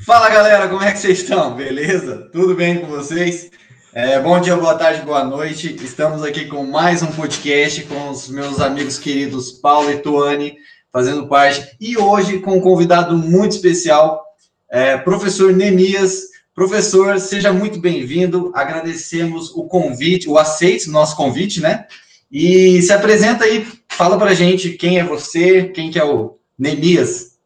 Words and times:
Fala 0.00 0.30
galera, 0.30 0.68
como 0.68 0.82
é 0.82 0.92
que 0.92 0.98
vocês 0.98 1.20
estão? 1.20 1.54
Beleza? 1.54 2.28
Tudo 2.32 2.54
bem 2.54 2.78
com 2.78 2.86
vocês? 2.86 3.50
É, 3.92 4.18
bom 4.20 4.40
dia, 4.40 4.56
boa 4.56 4.74
tarde, 4.74 5.02
boa 5.02 5.24
noite. 5.24 5.74
Estamos 5.82 6.22
aqui 6.22 6.46
com 6.46 6.64
mais 6.64 7.02
um 7.02 7.08
podcast 7.08 7.82
com 7.82 8.08
os 8.10 8.28
meus 8.28 8.60
amigos 8.60 8.96
queridos 8.98 9.50
Paulo 9.50 9.90
e 9.90 9.98
Tuane, 9.98 10.56
fazendo 10.92 11.26
parte. 11.26 11.76
E 11.80 11.98
hoje 11.98 12.38
com 12.38 12.56
um 12.56 12.60
convidado 12.60 13.18
muito 13.18 13.56
especial, 13.56 14.24
é, 14.70 14.96
professor 14.96 15.52
Nemias. 15.52 16.28
Professor, 16.54 17.18
seja 17.18 17.52
muito 17.52 17.80
bem-vindo. 17.80 18.52
Agradecemos 18.54 19.50
o 19.50 19.64
convite, 19.64 20.28
o 20.28 20.38
aceite 20.38 20.86
do 20.86 20.92
nosso 20.92 21.16
convite, 21.16 21.60
né? 21.60 21.86
E 22.30 22.80
se 22.82 22.92
apresenta 22.92 23.44
aí, 23.44 23.66
fala 23.88 24.16
para 24.16 24.32
gente 24.32 24.70
quem 24.70 24.98
é 25.00 25.04
você, 25.04 25.64
quem 25.64 25.90
que 25.90 25.98
é 25.98 26.04
o 26.04 26.38
Nemias. 26.56 27.36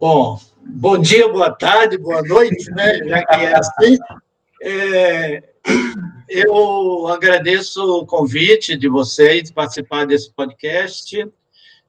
Bom, 0.00 0.38
bom 0.66 0.98
dia, 0.98 1.28
boa 1.28 1.50
tarde, 1.50 1.98
boa 1.98 2.22
noite, 2.22 2.70
né? 2.70 2.98
Já 3.04 3.24
que 3.24 3.34
é 3.34 3.56
assim. 3.56 3.98
É, 4.62 5.42
eu 6.28 7.06
agradeço 7.08 7.82
o 8.00 8.06
convite 8.06 8.76
de 8.76 8.88
vocês 8.88 9.50
participar 9.50 10.06
desse 10.06 10.32
podcast. 10.32 11.26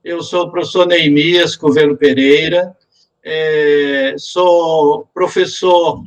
Eu 0.03 0.21
sou 0.21 0.43
o 0.43 0.51
professor 0.51 0.85
Neemias 0.85 1.55
Covelho 1.55 1.97
Pereira, 1.97 2.75
é, 3.23 4.15
sou 4.17 5.07
professor 5.13 6.03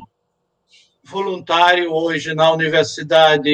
voluntário 1.02 1.92
hoje 1.92 2.34
na 2.34 2.52
Universidade 2.52 3.50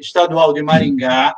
Estadual 0.00 0.52
de 0.52 0.62
Maringá, 0.62 1.34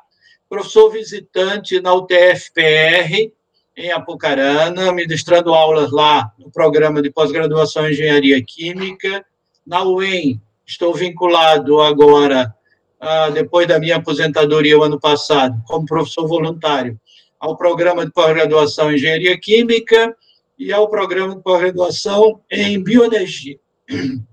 professor 0.48 0.90
visitante 0.90 1.80
na 1.80 1.94
UTFPR, 1.94 3.30
em 3.78 3.92
Apucarana, 3.92 4.92
ministrando 4.92 5.54
aulas 5.54 5.92
lá 5.92 6.32
no 6.36 6.50
programa 6.50 7.00
de 7.00 7.12
pós-graduação 7.12 7.86
em 7.86 7.92
Engenharia 7.92 8.44
Química. 8.44 9.24
Na 9.64 9.84
UEM, 9.84 10.42
estou 10.66 10.92
vinculado 10.92 11.80
agora, 11.80 12.52
ah, 12.98 13.30
depois 13.30 13.68
da 13.68 13.78
minha 13.78 13.96
aposentadoria 13.96 14.76
o 14.76 14.82
ano 14.82 14.98
passado, 14.98 15.62
como 15.64 15.86
professor 15.86 16.26
voluntário, 16.26 17.00
ao 17.38 17.56
programa 17.56 18.04
de 18.04 18.10
pós-graduação 18.10 18.90
em 18.90 18.96
Engenharia 18.96 19.38
Química 19.38 20.12
e 20.58 20.72
ao 20.72 20.88
programa 20.88 21.36
de 21.36 21.42
pós-graduação 21.42 22.40
em 22.50 22.82
Bioenergia. 22.82 23.60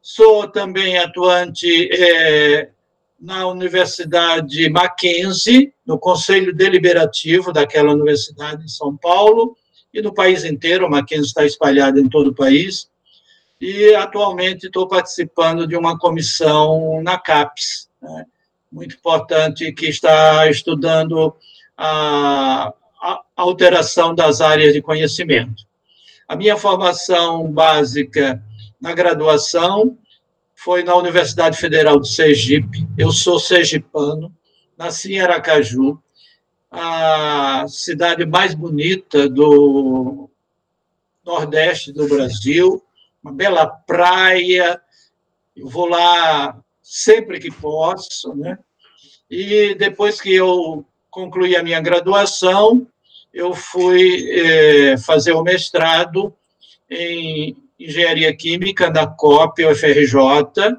Sou 0.00 0.46
também 0.46 0.96
atuante 0.96 1.88
é, 1.92 2.70
na 3.18 3.46
Universidade 3.46 4.68
Mackenzie, 4.68 5.72
no 5.84 5.98
Conselho 5.98 6.54
Deliberativo 6.54 7.52
daquela 7.52 7.92
universidade 7.92 8.64
em 8.64 8.68
São 8.68 8.96
Paulo 8.96 9.56
e 9.92 10.02
no 10.02 10.12
país 10.12 10.44
inteiro. 10.44 10.86
A 10.86 10.90
Mackenzie 10.90 11.26
está 11.26 11.44
espalhada 11.44 11.98
em 11.98 12.08
todo 12.08 12.28
o 12.28 12.34
país. 12.34 12.90
E 13.60 13.94
atualmente 13.94 14.66
estou 14.66 14.86
participando 14.86 15.66
de 15.66 15.76
uma 15.76 15.98
comissão 15.98 17.02
na 17.02 17.18
CAPES, 17.18 17.88
né, 18.02 18.26
muito 18.70 18.96
importante, 18.96 19.72
que 19.72 19.86
está 19.86 20.46
estudando 20.50 21.34
a, 21.76 22.72
a 23.00 23.22
alteração 23.34 24.14
das 24.14 24.42
áreas 24.42 24.74
de 24.74 24.82
conhecimento. 24.82 25.64
A 26.28 26.36
minha 26.36 26.56
formação 26.56 27.50
básica 27.50 28.42
na 28.78 28.92
graduação 28.92 29.96
foi 30.66 30.82
na 30.82 30.96
Universidade 30.96 31.56
Federal 31.56 32.00
de 32.00 32.12
Sergipe. 32.12 32.88
Eu 32.98 33.12
sou 33.12 33.38
sergipano, 33.38 34.34
nasci 34.76 35.14
em 35.14 35.20
Aracaju, 35.20 35.96
a 36.68 37.66
cidade 37.68 38.26
mais 38.26 38.52
bonita 38.52 39.28
do 39.28 40.28
Nordeste 41.24 41.92
do 41.92 42.08
Brasil, 42.08 42.82
uma 43.22 43.32
bela 43.32 43.64
praia. 43.64 44.80
Eu 45.54 45.68
vou 45.68 45.86
lá 45.86 46.60
sempre 46.82 47.38
que 47.38 47.52
posso, 47.52 48.34
né? 48.34 48.58
E 49.30 49.72
depois 49.76 50.20
que 50.20 50.34
eu 50.34 50.84
concluí 51.08 51.54
a 51.54 51.62
minha 51.62 51.80
graduação, 51.80 52.84
eu 53.32 53.54
fui 53.54 54.28
é, 54.32 54.96
fazer 54.96 55.30
o 55.30 55.44
mestrado 55.44 56.34
em 56.90 57.56
Engenharia 57.78 58.34
Química 58.34 58.90
da 58.90 59.06
COP, 59.06 59.64
UFRJ, 59.64 60.76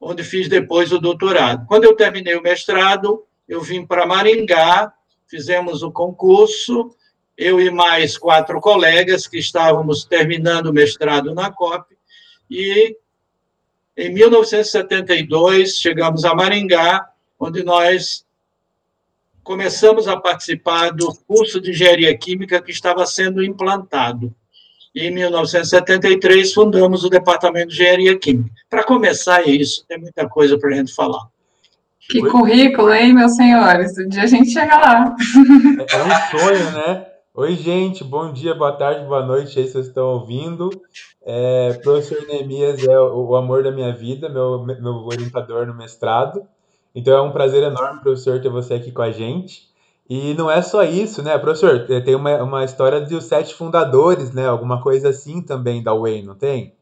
onde 0.00 0.22
fiz 0.22 0.48
depois 0.48 0.92
o 0.92 0.98
doutorado. 0.98 1.66
Quando 1.66 1.84
eu 1.84 1.96
terminei 1.96 2.34
o 2.34 2.42
mestrado, 2.42 3.24
eu 3.48 3.60
vim 3.60 3.84
para 3.86 4.06
Maringá, 4.06 4.92
fizemos 5.26 5.82
o 5.82 5.90
concurso, 5.90 6.94
eu 7.36 7.60
e 7.60 7.70
mais 7.70 8.16
quatro 8.18 8.60
colegas 8.60 9.26
que 9.26 9.38
estávamos 9.38 10.04
terminando 10.04 10.66
o 10.66 10.72
mestrado 10.72 11.34
na 11.34 11.50
COP, 11.50 11.96
e 12.50 12.96
em 13.96 14.12
1972 14.12 15.78
chegamos 15.78 16.24
a 16.24 16.34
Maringá, 16.34 17.08
onde 17.38 17.62
nós 17.62 18.24
começamos 19.42 20.06
a 20.06 20.16
participar 20.16 20.90
do 20.90 21.12
curso 21.26 21.60
de 21.60 21.70
engenharia 21.70 22.16
química 22.16 22.62
que 22.62 22.70
estava 22.70 23.04
sendo 23.06 23.42
implantado. 23.42 24.34
E 24.94 25.06
em 25.06 25.10
1973 25.10 26.52
fundamos 26.52 27.02
o 27.02 27.08
Departamento 27.08 27.68
de 27.68 27.74
Engenharia 27.74 28.18
Química. 28.18 28.50
Para 28.68 28.84
começar 28.84 29.42
é 29.42 29.50
isso, 29.50 29.84
tem 29.88 29.98
muita 29.98 30.28
coisa 30.28 30.58
para 30.58 30.70
a 30.70 30.74
gente 30.74 30.94
falar. 30.94 31.26
Que 32.00 32.22
Oi? 32.22 32.30
currículo, 32.30 32.92
hein, 32.92 33.14
meus 33.14 33.34
senhores? 33.36 33.96
Um 33.96 34.08
dia 34.08 34.24
a 34.24 34.26
gente 34.26 34.50
chega 34.50 34.76
lá. 34.76 35.16
É 35.90 36.02
um 36.02 36.38
sonho, 36.38 36.70
né? 36.72 37.06
Oi, 37.34 37.54
gente, 37.54 38.04
bom 38.04 38.30
dia, 38.30 38.54
boa 38.54 38.72
tarde, 38.72 39.06
boa 39.06 39.24
noite 39.24 39.58
aí, 39.58 39.66
vocês 39.66 39.86
estão 39.86 40.08
ouvindo. 40.08 40.68
É, 41.24 41.72
professor 41.82 42.26
Neemias 42.26 42.86
é 42.86 43.00
o, 43.00 43.28
o, 43.28 43.36
amor 43.36 43.62
da 43.62 43.70
minha 43.70 43.94
vida, 43.94 44.28
meu, 44.28 44.62
meu 44.62 44.92
orientador 45.06 45.66
no 45.66 45.72
mestrado. 45.72 46.46
Então 46.94 47.16
é 47.16 47.22
um 47.22 47.32
prazer 47.32 47.62
enorme, 47.62 48.02
professor, 48.02 48.38
ter 48.42 48.50
você 48.50 48.74
aqui 48.74 48.92
com 48.92 49.00
a 49.00 49.10
gente. 49.10 49.71
E 50.08 50.34
não 50.34 50.50
é 50.50 50.60
só 50.60 50.82
isso, 50.82 51.22
né, 51.22 51.38
professor? 51.38 51.86
Tem 51.86 52.14
uma, 52.14 52.42
uma 52.42 52.64
história 52.64 53.00
dos 53.00 53.24
sete 53.24 53.54
fundadores, 53.54 54.32
né? 54.32 54.46
Alguma 54.46 54.82
coisa 54.82 55.08
assim 55.08 55.40
também 55.40 55.82
da 55.82 55.94
UEM, 55.94 56.24
não 56.24 56.34
tem? 56.34 56.74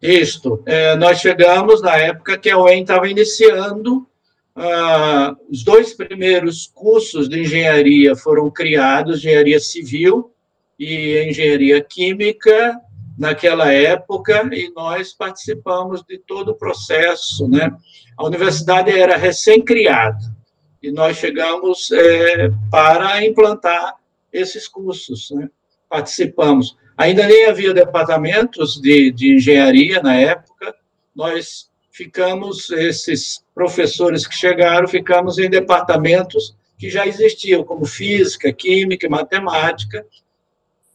Isto. 0.00 0.62
É, 0.64 0.94
nós 0.96 1.18
chegamos 1.18 1.82
na 1.82 1.96
época 1.96 2.38
que 2.38 2.48
a 2.48 2.58
UEM 2.58 2.82
estava 2.82 3.08
iniciando. 3.08 4.06
Ah, 4.54 5.36
os 5.50 5.62
dois 5.62 5.92
primeiros 5.92 6.70
cursos 6.72 7.28
de 7.28 7.40
engenharia 7.40 8.16
foram 8.16 8.50
criados, 8.50 9.18
engenharia 9.18 9.60
civil 9.60 10.32
e 10.78 11.28
engenharia 11.28 11.82
química, 11.82 12.80
naquela 13.18 13.72
época, 13.72 14.48
e 14.52 14.70
nós 14.70 15.12
participamos 15.12 16.04
de 16.04 16.18
todo 16.18 16.52
o 16.52 16.54
processo, 16.54 17.48
né? 17.48 17.72
A 18.16 18.24
universidade 18.24 18.90
era 18.90 19.16
recém-criada 19.16 20.37
e 20.82 20.90
nós 20.90 21.16
chegamos 21.16 21.90
é, 21.90 22.50
para 22.70 23.24
implantar 23.24 23.96
esses 24.32 24.68
cursos, 24.68 25.30
né? 25.30 25.50
participamos. 25.88 26.76
Ainda 26.96 27.26
nem 27.26 27.46
havia 27.46 27.72
departamentos 27.72 28.80
de, 28.80 29.10
de 29.10 29.34
engenharia 29.34 30.02
na 30.02 30.14
época, 30.14 30.74
nós 31.14 31.68
ficamos, 31.90 32.70
esses 32.70 33.44
professores 33.54 34.26
que 34.26 34.34
chegaram, 34.34 34.86
ficamos 34.86 35.38
em 35.38 35.50
departamentos 35.50 36.56
que 36.78 36.88
já 36.88 37.06
existiam, 37.06 37.64
como 37.64 37.84
física, 37.84 38.52
química 38.52 39.06
e 39.06 39.10
matemática, 39.10 40.06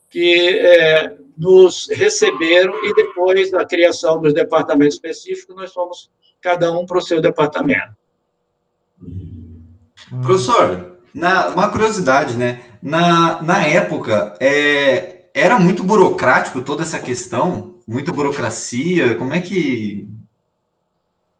que 0.09 0.59
é, 0.59 1.17
nos 1.37 1.89
receberam 1.89 2.85
e 2.85 2.93
depois 2.93 3.51
da 3.51 3.65
criação 3.65 4.21
dos 4.21 4.33
departamentos 4.33 4.95
específicos, 4.95 5.55
nós 5.55 5.73
fomos 5.73 6.09
cada 6.39 6.71
um 6.71 6.85
para 6.85 6.99
o 6.99 7.01
seu 7.01 7.19
departamento. 7.19 7.95
Professor, 10.21 10.97
na, 11.13 11.49
uma 11.49 11.69
curiosidade, 11.69 12.35
né? 12.35 12.61
Na, 12.81 13.41
na 13.41 13.65
época, 13.65 14.35
é, 14.39 15.25
era 15.33 15.57
muito 15.57 15.83
burocrático 15.83 16.61
toda 16.61 16.83
essa 16.83 16.99
questão? 16.99 17.75
Muita 17.87 18.11
burocracia? 18.11 19.15
Como 19.15 19.33
é 19.33 19.41
que. 19.41 20.07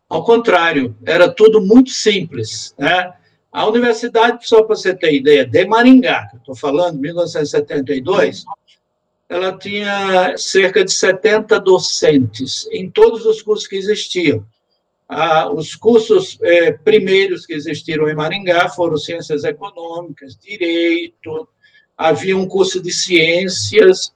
Ao 0.09 0.23
contrário, 0.23 0.95
era 1.05 1.33
tudo 1.33 1.61
muito 1.61 1.89
simples. 1.89 2.73
Né? 2.77 3.13
A 3.51 3.65
universidade, 3.67 4.47
só 4.47 4.63
para 4.63 4.75
você 4.75 4.95
ter 4.95 5.13
ideia, 5.13 5.45
de 5.45 5.65
Maringá, 5.65 6.27
que 6.27 6.37
estou 6.37 6.55
falando, 6.55 6.99
1972, 6.99 8.45
ela 9.29 9.57
tinha 9.57 10.35
cerca 10.37 10.83
de 10.83 10.91
70 10.91 11.59
docentes 11.59 12.67
em 12.71 12.89
todos 12.89 13.25
os 13.25 13.41
cursos 13.41 13.67
que 13.67 13.75
existiam. 13.75 14.45
Ah, 15.15 15.51
os 15.51 15.75
cursos 15.75 16.39
eh, 16.41 16.71
primeiros 16.71 17.45
que 17.45 17.53
existiram 17.53 18.09
em 18.09 18.15
Maringá 18.15 18.67
foram 18.69 18.97
ciências 18.97 19.43
econômicas, 19.43 20.35
direito, 20.35 21.47
havia 21.95 22.35
um 22.35 22.47
curso 22.47 22.81
de 22.81 22.91
ciências, 22.91 24.11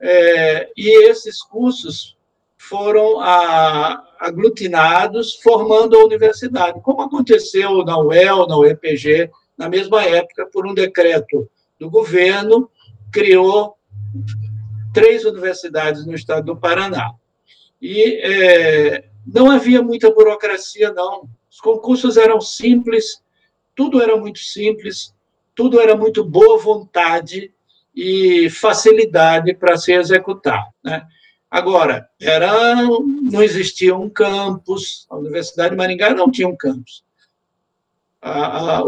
eh, 0.00 0.70
e 0.74 1.08
esses 1.10 1.42
cursos 1.42 2.16
foram 2.56 3.20
a, 3.20 4.02
aglutinados, 4.18 5.34
formando 5.42 5.96
a 5.96 6.04
universidade, 6.04 6.80
como 6.80 7.02
aconteceu 7.02 7.84
na 7.84 7.98
UEL, 7.98 8.46
na 8.46 8.56
UEPG, 8.56 9.30
na 9.56 9.68
mesma 9.68 10.02
época, 10.02 10.48
por 10.52 10.66
um 10.66 10.72
decreto 10.72 11.48
do 11.78 11.90
governo, 11.90 12.70
criou 13.12 13.76
três 14.94 15.24
universidades 15.24 16.06
no 16.06 16.14
estado 16.14 16.46
do 16.46 16.56
Paraná. 16.56 17.12
E 17.80 18.20
é, 18.22 19.04
não 19.32 19.50
havia 19.50 19.82
muita 19.82 20.10
burocracia, 20.10 20.92
não. 20.92 21.28
Os 21.50 21.60
concursos 21.60 22.16
eram 22.16 22.40
simples, 22.40 23.22
tudo 23.74 24.02
era 24.02 24.16
muito 24.16 24.38
simples, 24.38 25.14
tudo 25.54 25.80
era 25.80 25.94
muito 25.94 26.24
boa 26.24 26.58
vontade 26.58 27.52
e 27.94 28.48
facilidade 28.48 29.54
para 29.54 29.76
se 29.76 29.92
executar. 29.92 30.68
Né? 30.82 31.06
Agora, 31.50 32.08
era, 32.20 32.74
não 32.74 33.42
existia 33.42 33.94
um 33.94 34.08
campus, 34.08 35.06
a 35.10 35.16
Universidade 35.16 35.70
de 35.70 35.76
Maringá 35.76 36.14
não 36.14 36.30
tinha 36.30 36.48
um 36.48 36.56
campus. 36.56 37.04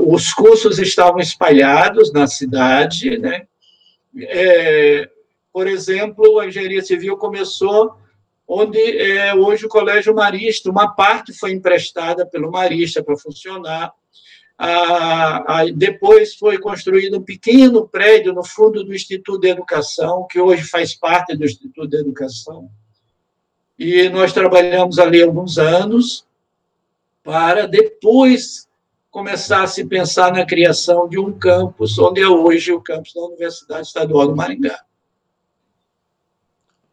os 0.06 0.32
cursos 0.32 0.78
estavam 0.78 1.20
espalhados 1.20 2.12
na 2.12 2.26
cidade, 2.26 3.18
né? 3.18 3.46
É, 4.16 5.08
por 5.52 5.68
exemplo, 5.68 6.40
a 6.40 6.46
engenharia 6.46 6.82
civil 6.82 7.16
começou 7.16 7.99
onde 8.52 8.80
é 8.98 9.32
hoje 9.32 9.64
o 9.64 9.68
Colégio 9.68 10.12
Marista, 10.12 10.68
uma 10.68 10.92
parte 10.92 11.32
foi 11.32 11.52
emprestada 11.52 12.26
pelo 12.26 12.50
Marista 12.50 13.00
para 13.00 13.16
funcionar. 13.16 13.92
Ah, 14.58 15.64
depois 15.72 16.34
foi 16.34 16.58
construído 16.58 17.18
um 17.18 17.22
pequeno 17.22 17.86
prédio 17.86 18.34
no 18.34 18.44
fundo 18.44 18.82
do 18.82 18.92
Instituto 18.92 19.40
de 19.40 19.48
Educação, 19.48 20.26
que 20.28 20.40
hoje 20.40 20.64
faz 20.64 20.94
parte 20.94 21.36
do 21.36 21.44
Instituto 21.44 21.86
de 21.86 21.96
Educação. 21.96 22.68
E 23.78 24.08
nós 24.08 24.32
trabalhamos 24.32 24.98
ali 24.98 25.22
alguns 25.22 25.56
anos 25.56 26.26
para 27.22 27.68
depois 27.68 28.68
começar 29.12 29.62
a 29.62 29.68
se 29.68 29.86
pensar 29.86 30.32
na 30.32 30.44
criação 30.44 31.08
de 31.08 31.20
um 31.20 31.32
campus, 31.32 31.98
onde 32.00 32.20
é 32.20 32.28
hoje 32.28 32.72
o 32.72 32.82
campus 32.82 33.14
da 33.14 33.22
Universidade 33.22 33.86
Estadual 33.86 34.26
do 34.26 34.36
Maringá. 34.36 34.84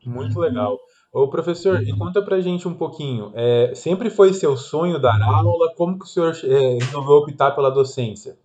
Muito 0.06 0.40
legal. 0.40 0.80
Ô, 1.18 1.28
professor, 1.28 1.82
e 1.82 1.92
conta 1.98 2.22
pra 2.22 2.40
gente 2.42 2.68
um 2.68 2.76
pouquinho. 2.76 3.32
É, 3.34 3.72
sempre 3.74 4.08
foi 4.08 4.36
seu 4.36 4.56
sonho 4.56 5.00
dar 5.00 5.20
aula? 5.20 5.74
Como 5.74 5.98
que 5.98 6.06
o 6.06 6.08
senhor 6.08 6.38
é, 6.44 6.78
resolveu 6.80 7.16
optar 7.16 7.56
pela 7.56 7.72
docência? 7.72 8.38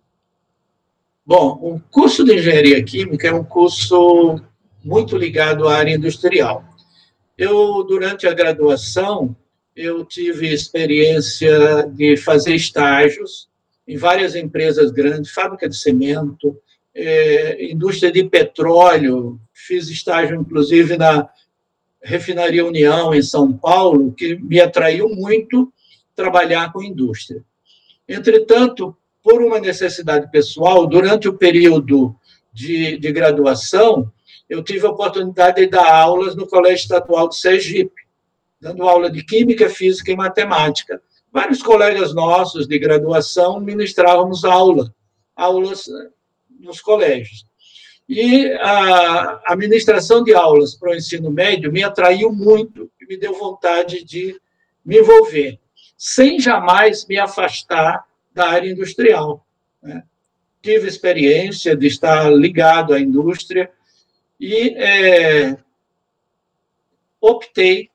Bom, 1.23 1.51
o 1.61 1.79
curso 1.91 2.23
de 2.23 2.33
engenharia 2.33 2.83
química 2.83 3.27
é 3.27 3.31
um 3.31 3.43
curso 3.43 4.41
muito 4.83 5.15
ligado 5.15 5.67
à 5.67 5.75
área 5.75 5.93
industrial. 5.93 6.63
Eu, 7.37 7.83
durante 7.83 8.25
a 8.25 8.33
graduação, 8.33 9.35
eu 9.75 10.03
tive 10.03 10.51
experiência 10.51 11.87
de 11.93 12.17
fazer 12.17 12.55
estágios 12.55 13.49
em 13.87 13.97
várias 13.97 14.35
empresas 14.35 14.89
grandes, 14.89 15.31
fábrica 15.31 15.69
de 15.69 15.77
cimento, 15.77 16.59
é, 16.95 17.71
indústria 17.71 18.11
de 18.11 18.23
petróleo, 18.23 19.39
fiz 19.53 19.89
estágio, 19.89 20.41
inclusive, 20.41 20.97
na 20.97 21.29
Refinaria 22.03 22.65
União, 22.65 23.13
em 23.13 23.21
São 23.21 23.53
Paulo, 23.53 24.11
que 24.11 24.35
me 24.35 24.59
atraiu 24.59 25.09
muito 25.09 25.71
trabalhar 26.15 26.71
com 26.71 26.83
indústria. 26.83 27.43
Entretanto, 28.07 28.95
por 29.23 29.41
uma 29.41 29.59
necessidade 29.59 30.29
pessoal, 30.29 30.85
durante 30.85 31.29
o 31.29 31.37
período 31.37 32.13
de, 32.51 32.97
de 32.97 33.11
graduação, 33.11 34.11
eu 34.49 34.61
tive 34.61 34.85
a 34.85 34.89
oportunidade 34.89 35.61
de 35.61 35.67
dar 35.67 35.89
aulas 35.91 36.35
no 36.35 36.45
Colégio 36.45 36.83
Estadual 36.83 37.29
de 37.29 37.37
Sergipe, 37.37 38.03
dando 38.59 38.83
aula 38.83 39.09
de 39.09 39.23
Química, 39.23 39.69
Física 39.69 40.11
e 40.11 40.15
Matemática. 40.15 41.01
Vários 41.31 41.63
colegas 41.63 42.13
nossos 42.13 42.67
de 42.67 42.77
graduação 42.77 43.59
ministrávamos 43.59 44.43
aula, 44.43 44.93
aulas 45.35 45.85
nos 46.59 46.81
colégios. 46.81 47.45
E 48.15 48.53
a 48.61 49.41
administração 49.47 50.23
de 50.23 50.35
aulas 50.35 50.75
para 50.75 50.91
o 50.91 50.95
ensino 50.95 51.31
médio 51.31 51.71
me 51.71 51.83
atraiu 51.83 52.31
muito 52.31 52.91
e 53.01 53.07
me 53.07 53.17
deu 53.17 53.33
vontade 53.33 54.03
de 54.03 54.39
me 54.85 54.99
envolver, 54.99 55.59
sem 55.97 56.39
jamais 56.39 57.07
me 57.07 57.17
afastar 57.17 58.05
da 58.31 58.49
área 58.49 58.69
industrial. 58.69 59.43
Né? 59.81 60.03
Tive 60.61 60.87
experiência 60.87 61.75
de 61.75 61.87
estar 61.87 62.31
ligado 62.31 62.93
à 62.93 62.99
indústria 62.99 63.71
e 64.39 64.75
é, 64.77 65.57
optei 67.19 67.89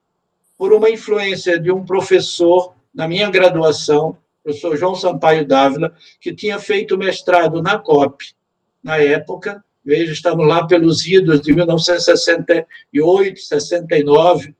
por 0.56 0.72
uma 0.72 0.90
influência 0.90 1.60
de 1.60 1.70
um 1.70 1.84
professor 1.84 2.74
na 2.92 3.06
minha 3.06 3.30
graduação, 3.30 4.18
professor 4.42 4.76
João 4.76 4.96
Sampaio 4.96 5.46
Dávila, 5.46 5.94
que 6.20 6.34
tinha 6.34 6.58
feito 6.58 6.98
mestrado 6.98 7.62
na 7.62 7.78
COP, 7.78 8.34
na 8.82 8.96
época, 8.96 9.64
Veja, 9.88 10.12
estamos 10.12 10.46
lá 10.46 10.66
pelos 10.66 11.06
idos 11.06 11.40
de 11.40 11.50
1968, 11.50 13.40
69, 13.40 14.54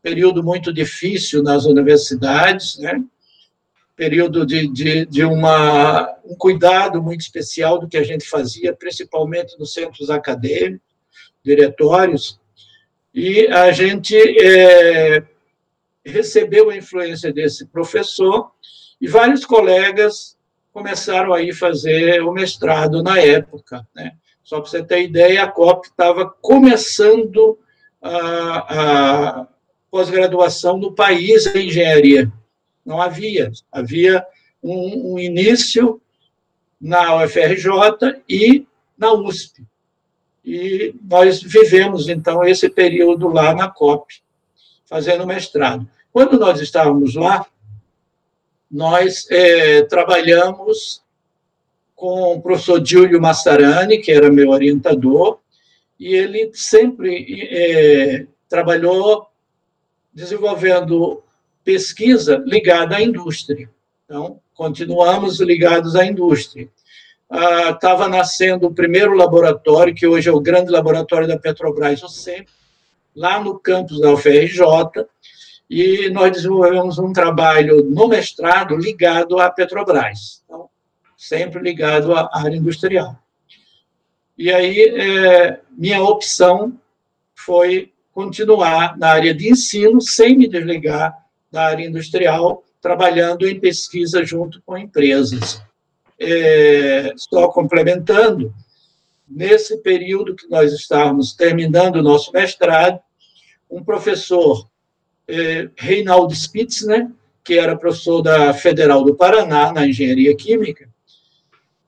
período 0.00 0.42
muito 0.42 0.72
difícil 0.72 1.42
nas 1.42 1.66
universidades, 1.66 2.78
né? 2.78 3.04
período 3.94 4.46
de, 4.46 4.66
de, 4.68 5.04
de 5.04 5.22
uma, 5.22 6.16
um 6.24 6.34
cuidado 6.34 7.02
muito 7.02 7.20
especial 7.20 7.78
do 7.78 7.86
que 7.86 7.98
a 7.98 8.02
gente 8.02 8.26
fazia, 8.26 8.72
principalmente 8.72 9.58
nos 9.58 9.74
centros 9.74 10.08
acadêmicos, 10.08 10.80
diretórios, 11.44 12.40
e 13.12 13.48
a 13.48 13.72
gente 13.72 14.16
é, 14.16 15.22
recebeu 16.02 16.70
a 16.70 16.76
influência 16.76 17.30
desse 17.30 17.66
professor 17.66 18.50
e 18.98 19.06
vários 19.06 19.44
colegas 19.44 20.38
começaram 20.72 21.34
aí 21.34 21.52
fazer 21.52 22.22
o 22.22 22.32
mestrado 22.32 23.02
na 23.02 23.20
época, 23.20 23.86
né? 23.94 24.14
Só 24.42 24.60
para 24.60 24.70
você 24.70 24.82
ter 24.82 25.02
ideia, 25.02 25.44
a 25.44 25.48
COP 25.48 25.88
estava 25.88 26.28
começando 26.40 27.58
a, 28.02 29.40
a 29.40 29.46
pós-graduação 29.90 30.76
no 30.76 30.92
país 30.92 31.46
em 31.46 31.66
engenharia. 31.66 32.32
Não 32.84 33.00
havia. 33.00 33.52
Havia 33.70 34.24
um, 34.62 35.14
um 35.14 35.18
início 35.18 36.00
na 36.80 37.22
UFRJ 37.22 38.22
e 38.28 38.66
na 38.96 39.12
USP. 39.12 39.64
E 40.44 40.94
nós 41.02 41.42
vivemos, 41.42 42.08
então, 42.08 42.44
esse 42.44 42.68
período 42.68 43.28
lá 43.28 43.54
na 43.54 43.68
COP, 43.68 44.22
fazendo 44.86 45.26
mestrado. 45.26 45.86
Quando 46.12 46.38
nós 46.38 46.60
estávamos 46.60 47.14
lá, 47.14 47.46
nós 48.70 49.30
é, 49.30 49.82
trabalhamos 49.82 51.02
com 52.00 52.32
o 52.32 52.40
professor 52.40 52.82
Giulio 52.82 53.20
Massarani, 53.20 53.98
que 53.98 54.10
era 54.10 54.32
meu 54.32 54.48
orientador, 54.48 55.38
e 55.98 56.14
ele 56.14 56.50
sempre 56.54 57.46
é, 57.50 58.26
trabalhou 58.48 59.26
desenvolvendo 60.10 61.22
pesquisa 61.62 62.42
ligada 62.46 62.96
à 62.96 63.02
indústria. 63.02 63.68
Então, 64.06 64.40
continuamos 64.54 65.40
ligados 65.40 65.94
à 65.94 66.06
indústria. 66.06 66.70
Estava 67.70 68.06
ah, 68.06 68.08
nascendo 68.08 68.66
o 68.66 68.74
primeiro 68.74 69.12
laboratório, 69.12 69.94
que 69.94 70.06
hoje 70.06 70.26
é 70.26 70.32
o 70.32 70.40
grande 70.40 70.70
laboratório 70.70 71.28
da 71.28 71.38
Petrobras, 71.38 72.02
o 72.02 72.08
lá 73.14 73.38
no 73.38 73.58
campus 73.58 74.00
da 74.00 74.10
UFRJ, 74.10 74.62
e 75.68 76.08
nós 76.08 76.32
desenvolvemos 76.32 76.98
um 76.98 77.12
trabalho 77.12 77.84
no 77.84 78.08
mestrado 78.08 78.74
ligado 78.74 79.38
à 79.38 79.50
Petrobras. 79.50 80.42
Então, 80.46 80.69
sempre 81.20 81.60
ligado 81.60 82.14
à 82.14 82.30
área 82.32 82.56
industrial. 82.56 83.14
E 84.38 84.50
aí, 84.50 84.80
é, 84.80 85.60
minha 85.70 86.02
opção 86.02 86.80
foi 87.34 87.92
continuar 88.10 88.96
na 88.96 89.08
área 89.08 89.34
de 89.34 89.50
ensino, 89.50 90.00
sem 90.00 90.34
me 90.34 90.48
desligar 90.48 91.14
da 91.52 91.66
área 91.66 91.86
industrial, 91.86 92.64
trabalhando 92.80 93.46
em 93.46 93.60
pesquisa 93.60 94.24
junto 94.24 94.62
com 94.62 94.78
empresas. 94.78 95.62
É, 96.18 97.12
só 97.16 97.48
complementando, 97.48 98.54
nesse 99.28 99.76
período 99.82 100.34
que 100.34 100.48
nós 100.48 100.72
estávamos 100.72 101.34
terminando 101.34 101.96
o 101.96 102.02
nosso 102.02 102.32
mestrado, 102.32 102.98
um 103.70 103.84
professor, 103.84 104.66
é, 105.28 105.68
Reinaldo 105.76 106.34
Spitzner, 106.34 107.10
que 107.44 107.58
era 107.58 107.76
professor 107.76 108.22
da 108.22 108.54
Federal 108.54 109.04
do 109.04 109.14
Paraná, 109.14 109.70
na 109.70 109.86
Engenharia 109.86 110.34
Química, 110.34 110.89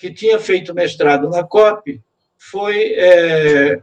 que 0.02 0.12
tinha 0.12 0.36
feito 0.40 0.74
mestrado 0.74 1.30
na 1.30 1.44
COP, 1.44 2.02
foi 2.36 2.92
é, 2.96 3.80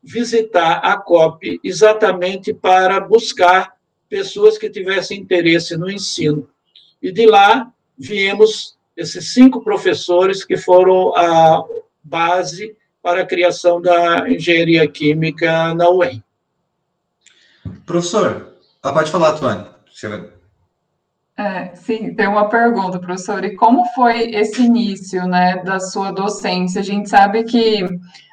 visitar 0.00 0.74
a 0.74 0.96
COP 0.96 1.58
exatamente 1.64 2.54
para 2.54 3.00
buscar 3.00 3.74
pessoas 4.08 4.56
que 4.56 4.70
tivessem 4.70 5.18
interesse 5.18 5.76
no 5.76 5.90
ensino. 5.90 6.48
E 7.02 7.10
de 7.10 7.26
lá 7.26 7.68
viemos 7.98 8.78
esses 8.96 9.34
cinco 9.34 9.60
professores 9.64 10.44
que 10.44 10.56
foram 10.56 11.12
a 11.16 11.64
base 12.00 12.76
para 13.02 13.22
a 13.22 13.26
criação 13.26 13.82
da 13.82 14.30
engenharia 14.30 14.86
química 14.86 15.74
na 15.74 15.90
UEM. 15.90 16.22
Professor, 17.84 18.54
pode 18.80 19.10
falar, 19.10 19.36
Tuane. 19.36 19.66
É, 21.40 21.74
sim, 21.74 22.12
tem 22.14 22.28
uma 22.28 22.50
pergunta, 22.50 22.98
professor. 22.98 23.42
E 23.42 23.56
como 23.56 23.86
foi 23.94 24.30
esse 24.34 24.62
início, 24.62 25.26
né, 25.26 25.56
da 25.64 25.80
sua 25.80 26.12
docência? 26.12 26.82
A 26.82 26.84
gente 26.84 27.08
sabe 27.08 27.44
que 27.44 27.82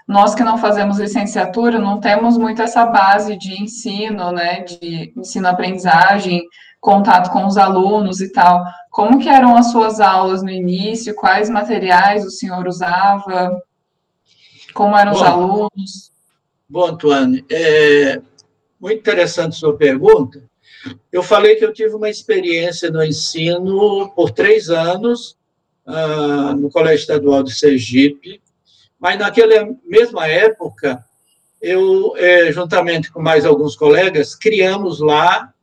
nós 0.06 0.36
que 0.36 0.44
não 0.44 0.58
fazemos 0.58 1.00
licenciatura 1.00 1.80
não 1.80 2.02
temos 2.02 2.38
muito 2.38 2.62
essa 2.62 2.86
base 2.86 3.38
de 3.38 3.64
ensino, 3.64 4.34
né, 4.34 4.60
de 4.60 5.14
ensino-aprendizagem, 5.16 6.44
contato 6.82 7.32
com 7.32 7.46
os 7.46 7.56
alunos 7.56 8.20
e 8.20 8.30
tal. 8.30 8.62
Como 8.92 9.20
que 9.20 9.30
eram 9.30 9.56
as 9.56 9.72
suas 9.72 10.02
aulas 10.02 10.44
no 10.44 10.50
início? 10.50 11.16
Quais 11.16 11.50
materiais 11.50 12.26
o 12.26 12.30
senhor 12.30 12.68
usava? 12.68 13.58
Como 14.74 14.98
eram 14.98 15.14
bom, 15.14 15.18
os 15.18 15.24
alunos? 15.24 16.12
Bom, 16.68 16.98
Tuane, 16.98 17.46
é 17.50 18.22
muito 18.82 19.00
interessante 19.00 19.56
sua 19.56 19.78
pergunta. 19.78 20.44
Eu 21.12 21.24
falei 21.24 21.56
que 21.56 21.66
eu 21.66 21.74
tive 21.74 21.96
uma 21.96 22.10
experiência 22.10 22.90
no 22.92 23.04
ensino 23.04 24.12
por 24.16 24.32
três 24.32 24.70
anos 24.70 25.38
uh, 25.86 26.56
no 26.56 26.70
Colégio 26.70 27.02
Estadual 27.02 27.44
de 27.44 27.54
Sergipe, 27.54 28.42
mas 29.00 29.18
naquela 29.20 29.76
mesma 29.86 30.28
época, 30.28 31.04
eu, 31.62 32.16
é, 32.18 32.52
juntamente 32.52 33.12
com 33.12 33.22
mais 33.22 33.46
alguns 33.46 33.76
colegas, 33.76 34.36
criamos 34.36 35.00
lá, 35.00 35.54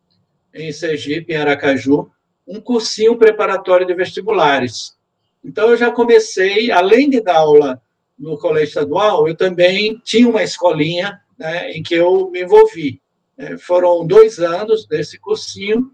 em 0.52 0.72
Sergipe, 0.72 1.32
em 1.32 1.36
Aracaju, 1.36 2.10
um 2.46 2.60
cursinho 2.60 3.16
preparatório 3.16 3.86
de 3.86 3.94
vestibulares. 3.94 4.94
Então, 5.44 5.70
eu 5.70 5.76
já 5.76 5.90
comecei, 5.90 6.70
além 6.70 7.10
de 7.10 7.20
dar 7.20 7.38
aula 7.38 7.82
no 8.18 8.38
colégio 8.38 8.68
estadual, 8.68 9.26
eu 9.26 9.36
também 9.36 10.00
tinha 10.04 10.28
uma 10.28 10.42
escolinha 10.42 11.20
né, 11.36 11.72
em 11.72 11.82
que 11.82 11.94
eu 11.94 12.30
me 12.30 12.42
envolvi. 12.42 13.00
É, 13.36 13.58
foram 13.58 14.06
dois 14.06 14.38
anos 14.38 14.86
desse 14.86 15.18
cursinho, 15.18 15.92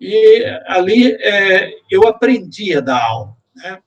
e 0.00 0.44
ali 0.66 1.12
é, 1.12 1.72
eu 1.90 2.06
aprendi 2.06 2.76
a 2.76 2.80
dar 2.80 3.02
aula. 3.02 3.36
Né? 3.54 3.82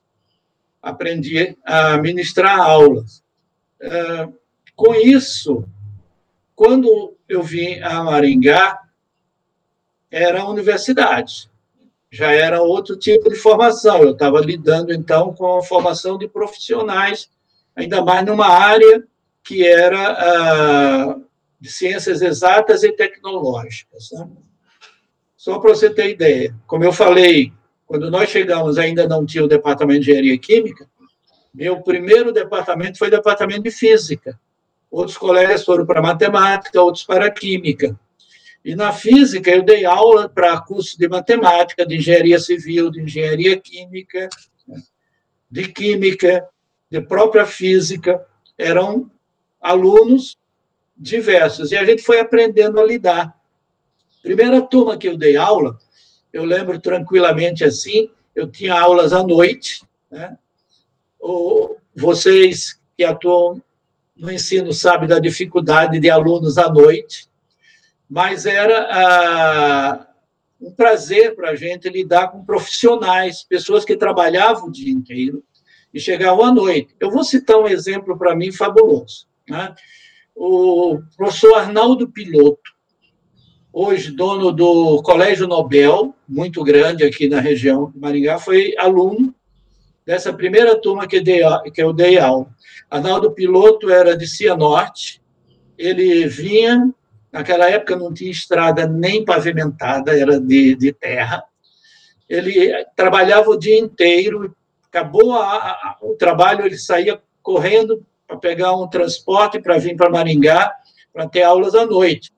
aprendi 0.84 1.58
a 1.64 1.98
ministrar 1.98 2.60
aulas. 2.60 3.24
É, 3.82 4.28
com 4.76 4.94
isso, 4.94 5.64
quando 6.54 7.16
eu 7.28 7.42
vim 7.42 7.80
a 7.80 8.04
Maringá, 8.04 8.78
era 10.12 10.46
universidade, 10.46 11.50
já 12.12 12.32
era 12.32 12.62
outro 12.62 12.98
tipo 12.98 13.30
de 13.30 13.36
formação. 13.36 14.04
Eu 14.04 14.12
estava 14.12 14.42
lidando, 14.42 14.94
então, 14.94 15.34
com 15.34 15.58
a 15.58 15.64
formação 15.64 16.18
de 16.18 16.28
profissionais, 16.28 17.30
ainda 17.76 18.04
mais 18.04 18.26
numa 18.26 18.48
área 18.48 19.04
que 19.44 19.66
era 19.66 21.18
de 21.64 21.72
ciências 21.72 22.22
exatas 22.22 22.84
e 22.84 22.92
tecnológicas. 22.92 24.12
Né? 24.12 24.28
Só 25.38 25.60
para 25.60 25.70
você 25.70 25.90
ter 25.90 26.10
ideia, 26.10 26.54
como 26.68 26.84
eu 26.84 26.92
falei 26.92 27.54
quando 27.86 28.12
nós 28.12 28.30
chegamos, 28.30 28.78
ainda 28.78 29.08
não 29.08 29.26
tinha 29.26 29.46
o 29.46 29.48
departamento 29.48 30.02
de 30.02 30.12
engenharia 30.12 30.38
química. 30.38 30.90
Meu 31.54 31.82
primeiro 31.82 32.34
departamento 32.34 32.98
foi 32.98 33.08
o 33.08 33.12
departamento 33.12 33.64
de 33.64 33.72
física. 33.72 34.38
Outros 34.92 35.18
colegas 35.18 35.64
foram 35.64 35.86
para 35.86 36.02
matemática, 36.02 36.82
outros 36.82 37.06
para 37.06 37.32
química. 37.32 37.98
E 38.66 38.76
na 38.76 38.92
física 38.92 39.50
eu 39.50 39.64
dei 39.64 39.86
aula 39.86 40.28
para 40.28 40.60
curso 40.60 40.98
de 41.00 41.08
matemática, 41.08 41.86
de 41.86 41.96
engenharia 41.96 42.40
civil, 42.40 42.92
de 42.92 43.02
engenharia 43.02 43.58
química, 43.58 44.28
de 45.50 45.72
química, 45.72 46.46
de 46.92 47.00
própria 47.00 47.46
física. 47.46 48.26
Eram 48.58 49.10
alunos 49.62 50.38
diversos 50.96 51.72
e 51.72 51.78
a 51.78 51.86
gente 51.86 52.02
foi 52.02 52.20
aprendendo 52.20 52.80
a 52.80 52.86
lidar. 52.86 53.38
Primeira 54.22 54.62
turma 54.62 54.98
que 54.98 55.08
eu 55.08 55.18
dei 55.18 55.36
aula 55.36 55.78
eu 56.34 56.44
lembro 56.44 56.80
tranquilamente 56.80 57.64
assim, 57.64 58.10
eu 58.36 58.50
tinha 58.50 58.74
aulas 58.74 59.14
à 59.14 59.22
noite, 59.22 59.84
né? 60.10 60.36
Vocês 61.96 62.80
que 62.98 63.04
atuam 63.04 63.62
no 64.18 64.32
ensino 64.32 64.74
sabem 64.74 65.08
da 65.08 65.20
dificuldade 65.20 66.00
de 66.00 66.10
alunos 66.10 66.58
à 66.58 66.70
noite, 66.70 67.30
mas 68.10 68.48
era 68.48 68.88
ah, 68.92 70.08
um 70.60 70.72
prazer 70.72 71.36
para 71.36 71.52
a 71.52 71.56
gente 71.56 71.88
lidar 71.88 72.30
com 72.30 72.44
profissionais, 72.44 73.44
pessoas 73.44 73.86
que 73.86 73.96
trabalhavam 73.96 74.68
o 74.68 74.72
dia 74.72 74.92
inteiro 74.92 75.44
e 75.94 76.00
chegavam 76.00 76.46
à 76.46 76.52
noite. 76.52 76.96
Eu 77.00 77.12
vou 77.12 77.24
citar 77.24 77.58
um 77.58 77.68
exemplo 77.68 78.18
para 78.18 78.36
mim 78.36 78.52
fabuloso. 78.52 79.28
Né? 79.48 79.74
O 80.36 81.00
professor 81.16 81.54
Arnaldo 81.56 82.10
Piloto, 82.10 82.72
hoje 83.72 84.12
dono 84.12 84.52
do 84.52 85.02
Colégio 85.04 85.48
Nobel, 85.48 86.16
muito 86.28 86.64
grande 86.64 87.04
aqui 87.04 87.30
na 87.30 87.40
região 87.40 87.92
de 87.92 88.00
Maringá, 88.00 88.40
foi 88.40 88.74
aluno 88.78 89.34
dessa 90.06 90.34
primeira 90.34 90.76
turma 90.80 91.08
que, 91.08 91.22
dei, 91.22 91.42
que 91.74 91.82
eu 91.82 91.94
dei 91.94 92.18
aula. 92.18 92.48
Arnaldo 92.90 93.32
Piloto 93.32 93.92
era 93.92 94.18
de 94.18 94.28
Cianorte, 94.28 95.22
ele 95.78 96.28
vinha, 96.28 96.92
naquela 97.32 97.70
época 97.70 97.96
não 97.96 98.12
tinha 98.12 98.32
estrada 98.32 98.88
nem 98.88 99.24
pavimentada, 99.24 100.18
era 100.18 100.40
de, 100.40 100.76
de 100.76 100.92
terra, 100.92 101.44
ele 102.28 102.72
trabalhava 102.96 103.52
o 103.52 103.58
dia 103.58 103.78
inteiro, 103.78 104.56
acabou 104.88 105.34
a, 105.34 105.58
a, 105.58 105.98
o 106.02 106.16
trabalho, 106.16 106.66
ele 106.66 106.78
saía 106.78 107.22
correndo 107.42 108.04
para 108.28 108.38
pegar 108.38 108.76
um 108.76 108.88
transporte 108.88 109.60
para 109.60 109.78
vir 109.78 109.96
para 109.96 110.10
Maringá, 110.10 110.74
para 111.12 111.28
ter 111.28 111.44
aulas 111.44 111.76
à 111.76 111.86
noite. 111.86 112.32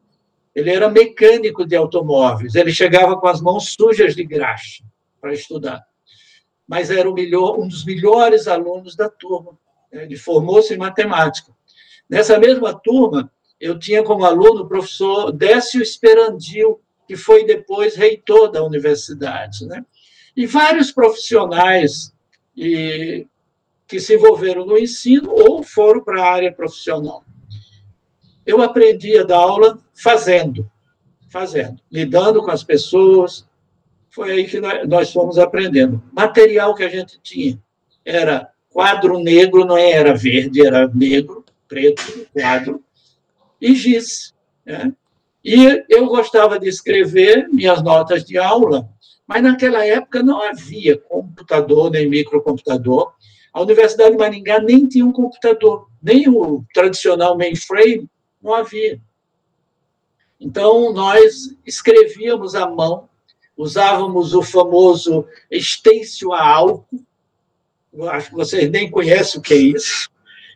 Ele 0.54 0.72
era 0.72 0.90
mecânico 0.90 1.66
de 1.66 1.76
automóveis, 1.76 2.56
ele 2.56 2.72
chegava 2.72 3.18
com 3.18 3.28
as 3.28 3.42
mãos 3.42 3.76
sujas 3.78 4.16
de 4.16 4.24
graxa 4.24 4.84
para 5.20 5.34
estudar. 5.34 5.84
Mas 6.68 6.90
era 6.90 7.12
melhor, 7.12 7.60
um 7.60 7.68
dos 7.68 7.86
melhores 7.86 8.48
alunos 8.48 8.96
da 8.96 9.10
turma. 9.10 9.58
Né? 9.92 10.04
Ele 10.04 10.16
formou-se 10.16 10.74
em 10.74 10.78
matemática. 10.78 11.52
Nessa 12.10 12.40
mesma 12.40 12.74
turma, 12.74 13.32
eu 13.60 13.78
tinha 13.78 14.04
como 14.04 14.26
aluno 14.26 14.62
o 14.62 14.68
professor 14.68 15.32
Décio 15.32 15.82
Esperandil, 15.82 16.80
que 17.08 17.16
foi 17.16 17.46
depois 17.46 17.96
reitor 17.96 18.50
da 18.50 18.64
universidade. 18.64 19.66
Né? 19.66 19.86
E 20.36 20.46
vários 20.46 20.92
profissionais 20.92 22.14
e, 22.56 23.28
que 23.88 24.00
se 24.00 24.16
envolveram 24.16 24.66
no 24.66 24.78
ensino 24.78 25.32
ou 25.32 25.62
foram 25.64 26.04
para 26.04 26.22
a 26.22 26.32
área 26.32 26.52
profissional 26.52 27.24
eu 28.46 28.62
aprendi 28.62 29.18
a 29.18 29.24
dar 29.24 29.38
aula 29.38 29.80
fazendo, 29.94 30.70
fazendo, 31.30 31.82
lidando 31.92 32.44
com 32.44 32.52
as 32.52 32.64
pessoas. 32.64 33.46
Foi 34.10 34.32
aí 34.32 34.46
que 34.46 34.62
nós 34.88 35.12
fomos 35.12 35.38
aprendendo. 35.38 36.02
Material 36.14 36.76
que 36.76 36.84
a 36.84 36.90
gente 36.90 37.20
tinha 37.22 37.60
era 38.06 38.50
quadro 38.70 39.20
negro, 39.20 39.66
não 39.66 39.78
era 39.78 40.14
verde, 40.14 40.66
era 40.66 40.88
negro, 40.88 41.44
preto, 41.68 42.28
quadro, 42.32 42.84
e 43.60 43.74
giz. 43.74 44.34
Né? 44.66 44.94
E 45.44 45.84
eu 45.90 46.06
gostava 46.08 46.60
de 46.60 46.70
escrever 46.70 47.48
minhas 47.50 47.82
notas 47.82 48.24
de 48.24 48.38
aula, 48.38 48.88
mas 49.28 49.42
naquela 49.42 49.84
época 49.84 50.22
não 50.22 50.42
havia 50.42 50.98
computador 50.98 51.90
nem 51.90 52.08
microcomputador. 52.08 53.14
A 53.56 53.62
Universidade 53.62 54.12
de 54.12 54.18
Maringá 54.18 54.60
nem 54.60 54.86
tinha 54.86 55.06
um 55.06 55.14
computador, 55.14 55.90
nem 56.04 56.28
o 56.28 56.66
tradicional 56.74 57.38
mainframe, 57.38 58.06
não 58.44 58.54
havia. 58.54 59.00
Então, 60.38 60.92
nós 60.92 61.56
escrevíamos 61.66 62.54
à 62.54 62.70
mão, 62.70 63.08
usávamos 63.56 64.34
o 64.34 64.44
famoso 64.44 65.26
estêncil 65.50 66.34
a 66.34 66.46
álcool, 66.46 67.00
acho 68.10 68.30
que 68.32 68.36
vocês 68.36 68.70
nem 68.70 68.92
conhecem 68.92 69.40
o 69.40 69.42
que 69.42 69.54
é 69.54 69.58
isso, 69.58 70.10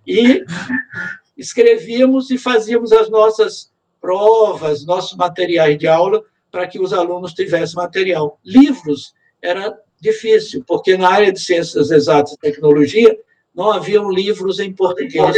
e 0.05 0.43
escrevíamos 1.37 2.29
e 2.29 2.37
fazíamos 2.37 2.91
as 2.91 3.09
nossas 3.09 3.71
provas, 4.01 4.85
nossos 4.85 5.15
materiais 5.15 5.79
de 5.79 5.87
aula, 5.87 6.21
para 6.51 6.67
que 6.67 6.81
os 6.81 6.91
alunos 6.91 7.33
tivessem 7.33 7.77
material. 7.77 8.37
Livros 8.43 9.13
era 9.41 9.79
difícil, 10.01 10.63
porque 10.67 10.97
na 10.97 11.09
área 11.09 11.31
de 11.31 11.39
ciências 11.39 11.91
exatas 11.91 12.33
e 12.33 12.37
tecnologia 12.37 13.17
não 13.53 13.71
haviam 13.71 14.09
livros 14.09 14.59
em 14.59 14.71
português 14.71 15.35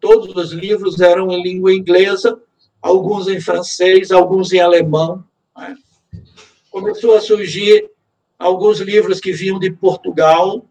todos 0.00 0.34
os 0.34 0.52
livros 0.52 1.00
eram 1.00 1.30
em 1.30 1.42
língua 1.42 1.72
inglesa, 1.72 2.40
alguns 2.80 3.28
em 3.28 3.40
francês, 3.40 4.10
alguns 4.10 4.52
em 4.52 4.60
alemão. 4.60 5.24
Né? 5.56 5.76
Começou 6.70 7.16
a 7.16 7.20
surgir 7.20 7.90
alguns 8.38 8.80
livros 8.80 9.20
que 9.20 9.32
vinham 9.32 9.58
de 9.58 9.70
Portugal, 9.70 10.64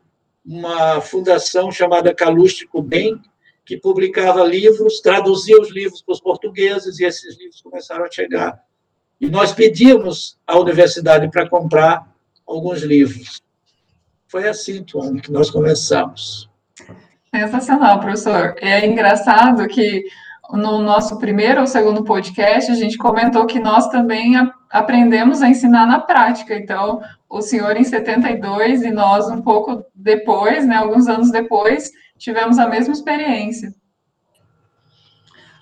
uma 0.46 1.02
fundação 1.02 1.72
chamada 1.72 2.14
Calústico 2.14 2.82
Bem, 2.82 3.20
que 3.66 3.76
publicava 3.76 4.44
livros, 4.46 5.02
traduzia 5.02 5.60
os 5.60 5.70
livros 5.70 6.02
para 6.02 6.14
os 6.14 6.22
portugueses, 6.22 7.00
e 7.00 7.06
esses 7.06 7.38
livros 7.38 7.62
começaram 7.62 8.06
a 8.06 8.12
chegar. 8.12 8.58
E 9.20 9.30
nós 9.30 9.52
pedíamos 9.52 10.38
à 10.48 10.58
universidade 10.58 11.30
para 11.30 11.50
comprar 11.50 12.16
alguns 12.48 12.82
livros. 12.82 13.42
Foi 14.28 14.48
assim, 14.48 14.84
Tuane, 14.84 15.22
que 15.22 15.32
nós 15.32 15.50
começamos. 15.50 16.50
Sensacional, 17.34 18.00
professor. 18.00 18.56
É 18.60 18.86
engraçado 18.86 19.68
que 19.68 20.04
no 20.52 20.82
nosso 20.82 21.18
primeiro 21.18 21.62
ou 21.62 21.68
segundo 21.68 22.04
podcast, 22.04 22.72
a 22.72 22.76
gente 22.76 22.98
comentou 22.98 23.46
que 23.46 23.60
nós 23.60 23.90
também 23.90 24.34
aprendemos 24.70 25.42
a 25.42 25.50
ensinar 25.50 25.86
na 25.86 26.00
prática. 26.00 26.56
Então, 26.56 27.02
o 27.30 27.42
senhor 27.42 27.76
em 27.76 27.84
72 27.84 28.84
e 28.84 28.92
nós 28.92 29.30
um 29.30 29.42
pouco 29.42 29.84
depois, 29.94 30.66
né, 30.66 30.78
alguns 30.78 31.08
anos 31.08 31.32
depois, 31.32 31.92
tivemos 32.18 32.58
a 32.58 32.68
mesma 32.68 32.94
experiência. 32.94 33.74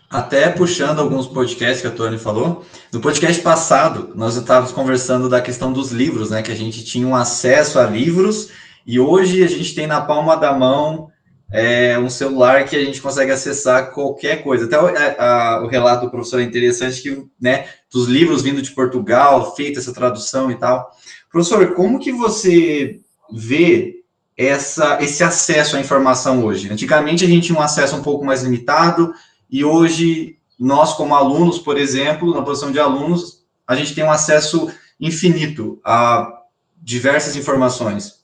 Até 0.09 0.49
puxando 0.49 0.99
alguns 0.99 1.27
podcasts 1.27 1.81
que 1.81 1.87
a 1.87 1.91
Tony 1.91 2.17
falou, 2.17 2.63
no 2.93 2.99
podcast 2.99 3.41
passado 3.41 4.11
nós 4.15 4.35
estávamos 4.35 4.71
conversando 4.71 5.27
da 5.27 5.41
questão 5.41 5.73
dos 5.73 5.91
livros, 5.91 6.29
né? 6.29 6.41
Que 6.41 6.51
a 6.51 6.55
gente 6.55 6.83
tinha 6.85 7.07
um 7.07 7.15
acesso 7.15 7.79
a 7.79 7.85
livros 7.85 8.49
e 8.85 8.99
hoje 8.99 9.43
a 9.43 9.47
gente 9.47 9.73
tem 9.73 9.87
na 9.87 10.01
palma 10.01 10.37
da 10.37 10.53
mão 10.53 11.09
é, 11.51 11.97
um 11.97 12.09
celular 12.09 12.65
que 12.65 12.75
a 12.75 12.83
gente 12.83 13.01
consegue 13.01 13.31
acessar 13.31 13.91
qualquer 13.91 14.43
coisa. 14.43 14.65
Até 14.65 14.79
o, 14.79 14.87
a, 14.87 15.63
o 15.63 15.67
relato 15.67 16.05
do 16.05 16.11
professor 16.11 16.39
é 16.39 16.43
interessante 16.43 17.01
que, 17.01 17.25
né, 17.39 17.65
dos 17.91 18.07
livros 18.07 18.41
vindo 18.41 18.61
de 18.61 18.71
Portugal, 18.71 19.55
feita 19.55 19.79
essa 19.79 19.93
tradução 19.93 20.51
e 20.51 20.55
tal. 20.55 20.91
Professor, 21.31 21.73
como 21.73 21.99
que 21.99 22.11
você 22.11 22.99
vê 23.31 23.95
essa, 24.37 25.01
esse 25.01 25.23
acesso 25.23 25.77
à 25.77 25.79
informação 25.79 26.43
hoje? 26.43 26.71
Antigamente 26.71 27.25
a 27.25 27.27
gente 27.27 27.47
tinha 27.47 27.57
um 27.57 27.61
acesso 27.61 27.95
um 27.95 28.03
pouco 28.03 28.25
mais 28.25 28.43
limitado, 28.43 29.13
e 29.49 29.63
hoje, 29.63 30.37
nós, 30.59 30.93
como 30.93 31.15
alunos, 31.15 31.59
por 31.59 31.77
exemplo, 31.77 32.33
na 32.33 32.41
posição 32.41 32.71
de 32.71 32.79
alunos, 32.79 33.45
a 33.67 33.75
gente 33.75 33.93
tem 33.93 34.03
um 34.03 34.11
acesso 34.11 34.71
infinito 34.99 35.79
a 35.83 36.43
diversas 36.81 37.35
informações. 37.35 38.23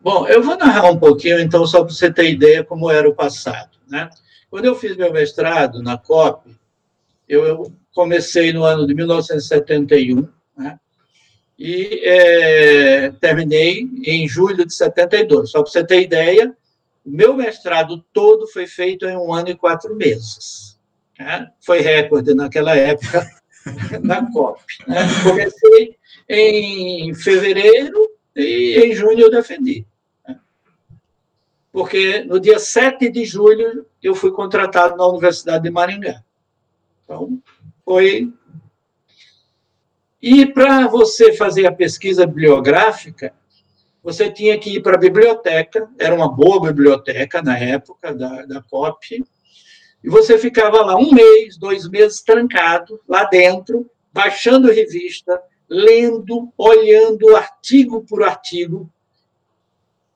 Bom, 0.00 0.26
eu 0.28 0.42
vou 0.42 0.56
narrar 0.56 0.90
um 0.90 0.98
pouquinho, 0.98 1.40
então, 1.40 1.66
só 1.66 1.84
para 1.84 1.92
você 1.92 2.12
ter 2.12 2.30
ideia 2.30 2.62
como 2.62 2.90
era 2.90 3.08
o 3.08 3.14
passado. 3.14 3.78
Né? 3.88 4.08
Quando 4.50 4.64
eu 4.64 4.74
fiz 4.74 4.96
meu 4.96 5.12
mestrado 5.12 5.82
na 5.82 5.98
COP, 5.98 6.56
eu, 7.28 7.72
comecei 7.98 8.52
no 8.52 8.62
ano 8.62 8.86
de 8.86 8.94
1971, 8.94 10.28
né? 10.56 10.78
e 11.58 12.00
é, 12.04 13.10
terminei 13.20 13.88
em 14.04 14.28
julho 14.28 14.64
de 14.64 14.72
72. 14.72 15.50
Só 15.50 15.62
para 15.62 15.72
você 15.72 15.84
ter 15.84 16.02
ideia, 16.02 16.56
meu 17.08 17.34
mestrado 17.34 18.04
todo 18.12 18.46
foi 18.46 18.66
feito 18.66 19.06
em 19.06 19.16
um 19.16 19.32
ano 19.32 19.48
e 19.48 19.56
quatro 19.56 19.94
meses. 19.94 20.78
Né? 21.18 21.50
Foi 21.60 21.80
recorde 21.80 22.34
naquela 22.34 22.76
época 22.76 23.28
na 24.02 24.30
COP. 24.30 24.60
Né? 24.86 24.96
Comecei 25.22 25.96
em 26.28 27.14
fevereiro 27.14 27.98
e 28.36 28.80
em 28.84 28.94
junho 28.94 29.20
eu 29.20 29.30
defendi. 29.30 29.86
Né? 30.26 30.38
Porque 31.72 32.24
no 32.24 32.38
dia 32.38 32.58
7 32.58 33.10
de 33.10 33.24
julho 33.24 33.86
eu 34.02 34.14
fui 34.14 34.30
contratado 34.30 34.96
na 34.96 35.06
Universidade 35.06 35.64
de 35.64 35.70
Maringá. 35.70 36.22
Então, 37.04 37.40
foi. 37.84 38.32
E 40.20 40.44
para 40.46 40.86
você 40.88 41.32
fazer 41.32 41.66
a 41.66 41.72
pesquisa 41.72 42.26
bibliográfica, 42.26 43.32
você 44.08 44.30
tinha 44.30 44.58
que 44.58 44.76
ir 44.76 44.80
para 44.80 44.94
a 44.94 44.98
biblioteca, 44.98 45.86
era 45.98 46.14
uma 46.14 46.34
boa 46.34 46.62
biblioteca 46.62 47.42
na 47.42 47.58
época 47.58 48.14
da, 48.14 48.46
da 48.46 48.62
COP, 48.62 49.22
e 50.02 50.08
você 50.08 50.38
ficava 50.38 50.80
lá 50.80 50.96
um 50.96 51.12
mês, 51.12 51.58
dois 51.58 51.86
meses 51.86 52.22
trancado, 52.22 52.98
lá 53.06 53.24
dentro, 53.24 53.86
baixando 54.10 54.72
revista, 54.72 55.38
lendo, 55.68 56.50
olhando 56.56 57.36
artigo 57.36 58.02
por 58.08 58.22
artigo. 58.22 58.90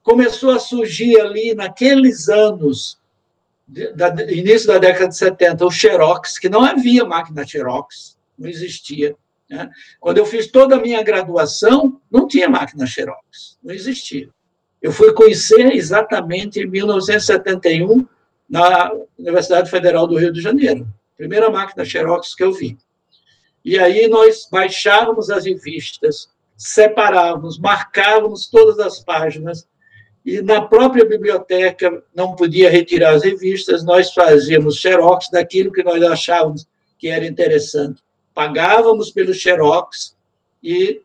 Começou 0.02 0.52
a 0.52 0.58
surgir 0.58 1.20
ali, 1.20 1.54
naqueles 1.54 2.30
anos, 2.30 2.98
da, 3.68 4.08
início 4.32 4.68
da 4.68 4.78
década 4.78 5.08
de 5.08 5.18
70, 5.18 5.66
o 5.66 5.70
Xerox, 5.70 6.38
que 6.38 6.48
não 6.48 6.64
havia 6.64 7.04
máquina 7.04 7.46
Xerox, 7.46 8.16
não 8.38 8.48
existia. 8.48 9.14
Né? 9.52 9.68
Quando 10.00 10.16
eu 10.16 10.24
fiz 10.24 10.46
toda 10.46 10.76
a 10.76 10.80
minha 10.80 11.02
graduação, 11.02 12.00
não 12.10 12.26
tinha 12.26 12.48
máquina 12.48 12.86
Xerox, 12.86 13.58
não 13.62 13.74
existia. 13.74 14.30
Eu 14.80 14.90
fui 14.90 15.12
conhecer 15.12 15.74
exatamente 15.74 16.60
em 16.60 16.66
1971 16.66 18.06
na 18.48 18.90
Universidade 19.18 19.70
Federal 19.70 20.06
do 20.06 20.16
Rio 20.16 20.32
de 20.32 20.40
Janeiro. 20.40 20.88
Primeira 21.18 21.50
máquina 21.50 21.84
Xerox 21.84 22.34
que 22.34 22.42
eu 22.42 22.52
vi. 22.52 22.78
E 23.62 23.78
aí 23.78 24.08
nós 24.08 24.48
baixávamos 24.50 25.28
as 25.28 25.44
revistas, 25.44 26.30
separávamos, 26.56 27.58
marcávamos 27.58 28.48
todas 28.48 28.78
as 28.78 29.04
páginas, 29.04 29.68
e 30.24 30.40
na 30.40 30.62
própria 30.62 31.04
biblioteca 31.04 32.02
não 32.14 32.34
podia 32.34 32.70
retirar 32.70 33.14
as 33.14 33.22
revistas, 33.22 33.84
nós 33.84 34.12
fazíamos 34.14 34.76
xerox 34.76 35.28
daquilo 35.30 35.72
que 35.72 35.82
nós 35.82 36.02
achávamos 36.02 36.66
que 36.98 37.08
era 37.08 37.26
interessante 37.26 38.02
pagávamos 38.34 39.10
pelo 39.10 39.34
Xerox 39.34 40.16
e 40.62 41.02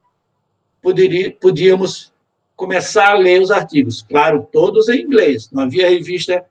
poderia, 0.82 1.32
podíamos 1.32 2.14
começar 2.56 3.12
a 3.12 3.18
ler 3.18 3.42
os 3.42 3.52
artigos. 3.52 4.02
Claro, 4.02 4.48
todos 4.52 4.90
em 4.90 5.02
inglês. 5.02 5.50
Não 5.52 5.64
havia 5.64 5.90
revista 5.90 6.46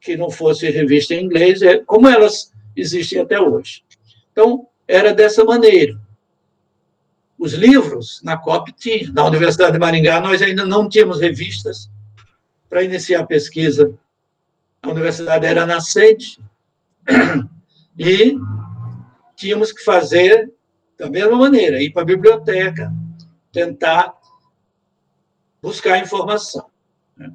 que 0.00 0.16
não 0.16 0.30
fosse 0.30 0.70
revista 0.70 1.14
em 1.14 1.24
inglês, 1.24 1.62
é 1.62 1.78
como 1.78 2.08
elas 2.08 2.52
existem 2.76 3.18
até 3.20 3.40
hoje. 3.40 3.82
Então, 4.30 4.66
era 4.86 5.12
dessa 5.12 5.44
maneira. 5.44 5.98
Os 7.38 7.52
livros, 7.52 8.20
na 8.22 8.36
COP, 8.36 8.72
tinha. 8.72 9.10
Na 9.12 9.24
Universidade 9.24 9.72
de 9.72 9.78
Maringá, 9.78 10.20
nós 10.20 10.40
ainda 10.42 10.64
não 10.64 10.88
tínhamos 10.88 11.20
revistas 11.20 11.90
para 12.68 12.82
iniciar 12.82 13.20
a 13.20 13.26
pesquisa. 13.26 13.92
A 14.82 14.90
universidade 14.90 15.44
era 15.44 15.66
nascente. 15.66 16.40
E 17.98 18.36
tínhamos 19.36 19.70
que 19.70 19.84
fazer 19.84 20.50
da 20.98 21.10
mesma 21.10 21.36
maneira, 21.36 21.82
ir 21.82 21.92
para 21.92 22.02
a 22.02 22.06
biblioteca, 22.06 22.92
tentar 23.52 24.14
buscar 25.60 25.98
informação. 25.98 26.66
Né? 27.16 27.30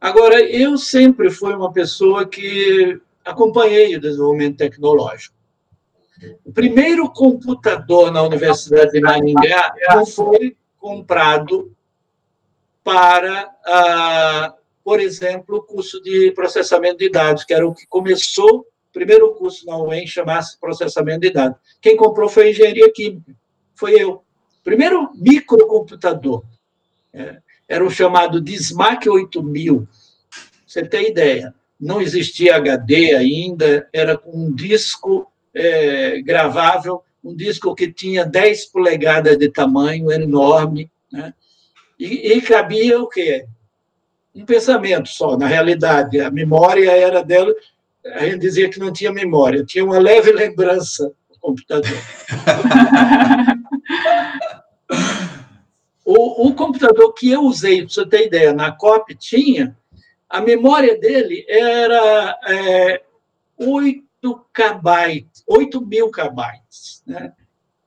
Agora, 0.00 0.40
eu 0.40 0.76
sempre 0.76 1.30
fui 1.30 1.54
uma 1.54 1.72
pessoa 1.72 2.28
que 2.28 3.00
acompanhei 3.24 3.96
o 3.96 4.00
desenvolvimento 4.00 4.56
tecnológico. 4.56 5.36
O 6.44 6.52
primeiro 6.52 7.08
computador 7.10 8.10
na 8.10 8.22
Universidade 8.22 8.90
de 8.90 9.00
Maringá 9.00 9.72
não 9.90 10.04
foi 10.04 10.56
comprado 10.78 11.72
para, 12.82 13.48
ah, 13.64 14.54
por 14.82 14.98
exemplo, 14.98 15.58
o 15.58 15.62
curso 15.62 16.02
de 16.02 16.32
processamento 16.32 16.98
de 16.98 17.10
dados, 17.10 17.44
que 17.44 17.54
era 17.54 17.66
o 17.66 17.74
que 17.74 17.86
começou 17.86 18.66
primeiro 18.98 19.32
curso 19.34 19.64
na 19.64 19.78
UEM 19.78 20.06
chamasse 20.08 20.58
processamento 20.58 21.20
de 21.20 21.30
dados. 21.30 21.56
Quem 21.80 21.96
comprou 21.96 22.28
foi 22.28 22.50
engenharia 22.50 22.92
química, 22.92 23.32
foi 23.76 23.94
eu. 23.94 24.24
Primeiro 24.64 25.10
microcomputador. 25.14 26.42
É, 27.12 27.38
era 27.68 27.84
o 27.84 27.90
chamado 27.90 28.40
Dismac 28.40 29.08
8000. 29.08 29.86
Você 30.66 30.84
tem 30.84 31.10
ideia? 31.10 31.54
Não 31.80 32.02
existia 32.02 32.56
HD 32.56 33.14
ainda, 33.14 33.88
era 33.92 34.18
com 34.18 34.32
um 34.32 34.52
disco 34.52 35.30
é, 35.54 36.20
gravável, 36.22 37.02
um 37.22 37.34
disco 37.34 37.74
que 37.74 37.92
tinha 37.92 38.24
10 38.24 38.66
polegadas 38.66 39.38
de 39.38 39.48
tamanho, 39.48 40.10
enorme, 40.10 40.90
né? 41.10 41.32
e, 41.98 42.32
e 42.32 42.42
cabia 42.42 43.00
o 43.00 43.08
quê? 43.08 43.46
Um 44.34 44.44
pensamento 44.44 45.08
só, 45.08 45.36
na 45.36 45.46
realidade. 45.46 46.20
A 46.20 46.30
memória 46.30 46.90
era 46.90 47.22
dela 47.22 47.54
a 48.14 48.24
gente 48.24 48.38
dizia 48.38 48.68
que 48.68 48.78
não 48.78 48.92
tinha 48.92 49.12
memória, 49.12 49.64
tinha 49.64 49.84
uma 49.84 49.98
leve 49.98 50.32
lembrança 50.32 51.12
do 51.30 51.38
computador. 51.40 51.90
o, 56.04 56.48
o, 56.48 56.54
computador 56.54 57.12
que 57.12 57.30
eu 57.30 57.42
usei, 57.42 57.82
para 57.82 57.88
você 57.88 58.06
ter 58.06 58.26
ideia, 58.26 58.52
na 58.52 58.72
COP 58.72 59.14
tinha, 59.14 59.76
a 60.28 60.40
memória 60.40 60.98
dele 60.98 61.44
era 61.48 62.38
é, 62.46 63.02
8 63.56 64.04
KB, 64.52 65.26
8 65.46 65.86
mil 65.86 66.10
KB, 66.10 66.42
né? 67.06 67.32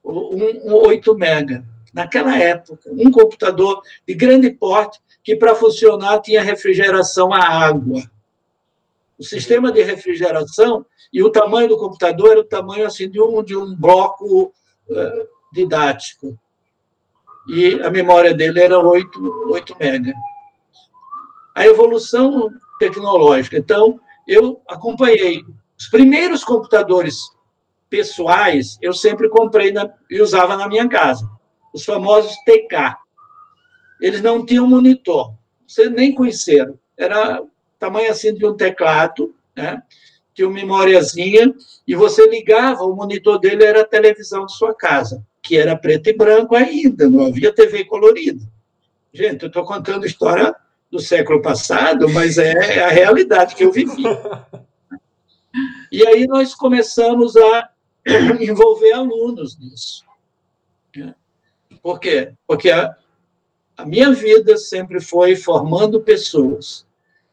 um, 0.03 0.71
um 0.71 0.73
8 0.73 1.15
mega. 1.15 1.63
Naquela 1.93 2.37
época, 2.37 2.89
um 2.91 3.11
computador 3.11 3.81
de 4.07 4.13
grande 4.13 4.49
porte 4.49 4.99
que, 5.23 5.35
para 5.35 5.53
funcionar, 5.53 6.21
tinha 6.21 6.41
refrigeração 6.41 7.33
a 7.33 7.39
água 7.39 8.01
o 9.21 9.23
sistema 9.23 9.71
de 9.71 9.83
refrigeração 9.83 10.83
e 11.13 11.21
o 11.21 11.29
tamanho 11.29 11.69
do 11.69 11.77
computador 11.77 12.31
era 12.31 12.39
o 12.39 12.43
tamanho 12.43 12.87
assim 12.87 13.07
de 13.07 13.21
um, 13.21 13.43
de 13.43 13.55
um 13.55 13.75
bloco 13.75 14.45
uh, 14.45 15.27
didático. 15.53 16.35
E 17.47 17.79
a 17.83 17.91
memória 17.91 18.33
dele 18.33 18.59
era 18.59 18.79
8, 18.79 19.45
8 19.51 19.77
mega. 19.79 20.11
A 21.55 21.67
evolução 21.67 22.49
tecnológica. 22.79 23.59
Então, 23.59 23.99
eu 24.27 24.59
acompanhei. 24.67 25.43
Os 25.77 25.87
primeiros 25.87 26.43
computadores 26.43 27.19
pessoais 27.91 28.79
eu 28.81 28.91
sempre 28.91 29.29
comprei 29.29 29.71
na, 29.71 29.87
e 30.09 30.19
usava 30.19 30.57
na 30.57 30.67
minha 30.67 30.89
casa. 30.89 31.29
Os 31.71 31.85
famosos 31.85 32.35
TK. 32.43 32.97
Eles 34.01 34.23
não 34.23 34.43
tinham 34.43 34.65
monitor. 34.65 35.35
Vocês 35.67 35.91
nem 35.91 36.11
conheceram. 36.11 36.79
Era 36.97 37.43
tamanho 37.81 38.11
assim 38.11 38.31
de 38.31 38.45
um 38.45 38.55
teclado, 38.55 39.33
né? 39.55 39.81
tinha 40.35 40.47
uma 40.47 40.53
memóriazinha, 40.53 41.53
e 41.85 41.95
você 41.95 42.29
ligava, 42.29 42.83
o 42.83 42.95
monitor 42.95 43.39
dele 43.39 43.65
era 43.65 43.81
a 43.81 43.87
televisão 43.87 44.45
de 44.45 44.55
sua 44.55 44.73
casa, 44.73 45.25
que 45.41 45.57
era 45.57 45.75
preto 45.75 46.07
e 46.07 46.13
branco 46.13 46.55
ainda, 46.55 47.09
não 47.09 47.25
havia 47.25 47.53
TV 47.53 47.83
colorida. 47.85 48.41
Gente, 49.11 49.41
eu 49.43 49.47
estou 49.47 49.65
contando 49.65 50.05
história 50.05 50.55
do 50.91 50.99
século 50.99 51.41
passado, 51.41 52.07
mas 52.09 52.37
é 52.37 52.83
a 52.83 52.89
realidade 52.89 53.55
que 53.55 53.63
eu 53.63 53.71
vivi. 53.71 54.03
E 55.91 56.05
aí 56.07 56.27
nós 56.27 56.53
começamos 56.53 57.35
a 57.35 57.69
envolver 58.39 58.93
alunos 58.93 59.57
nisso. 59.59 60.05
Por 61.81 61.99
quê? 61.99 62.33
Porque 62.47 62.69
a, 62.69 62.95
a 63.75 63.85
minha 63.85 64.13
vida 64.13 64.55
sempre 64.55 65.01
foi 65.01 65.35
formando 65.35 65.99
pessoas, 66.01 66.85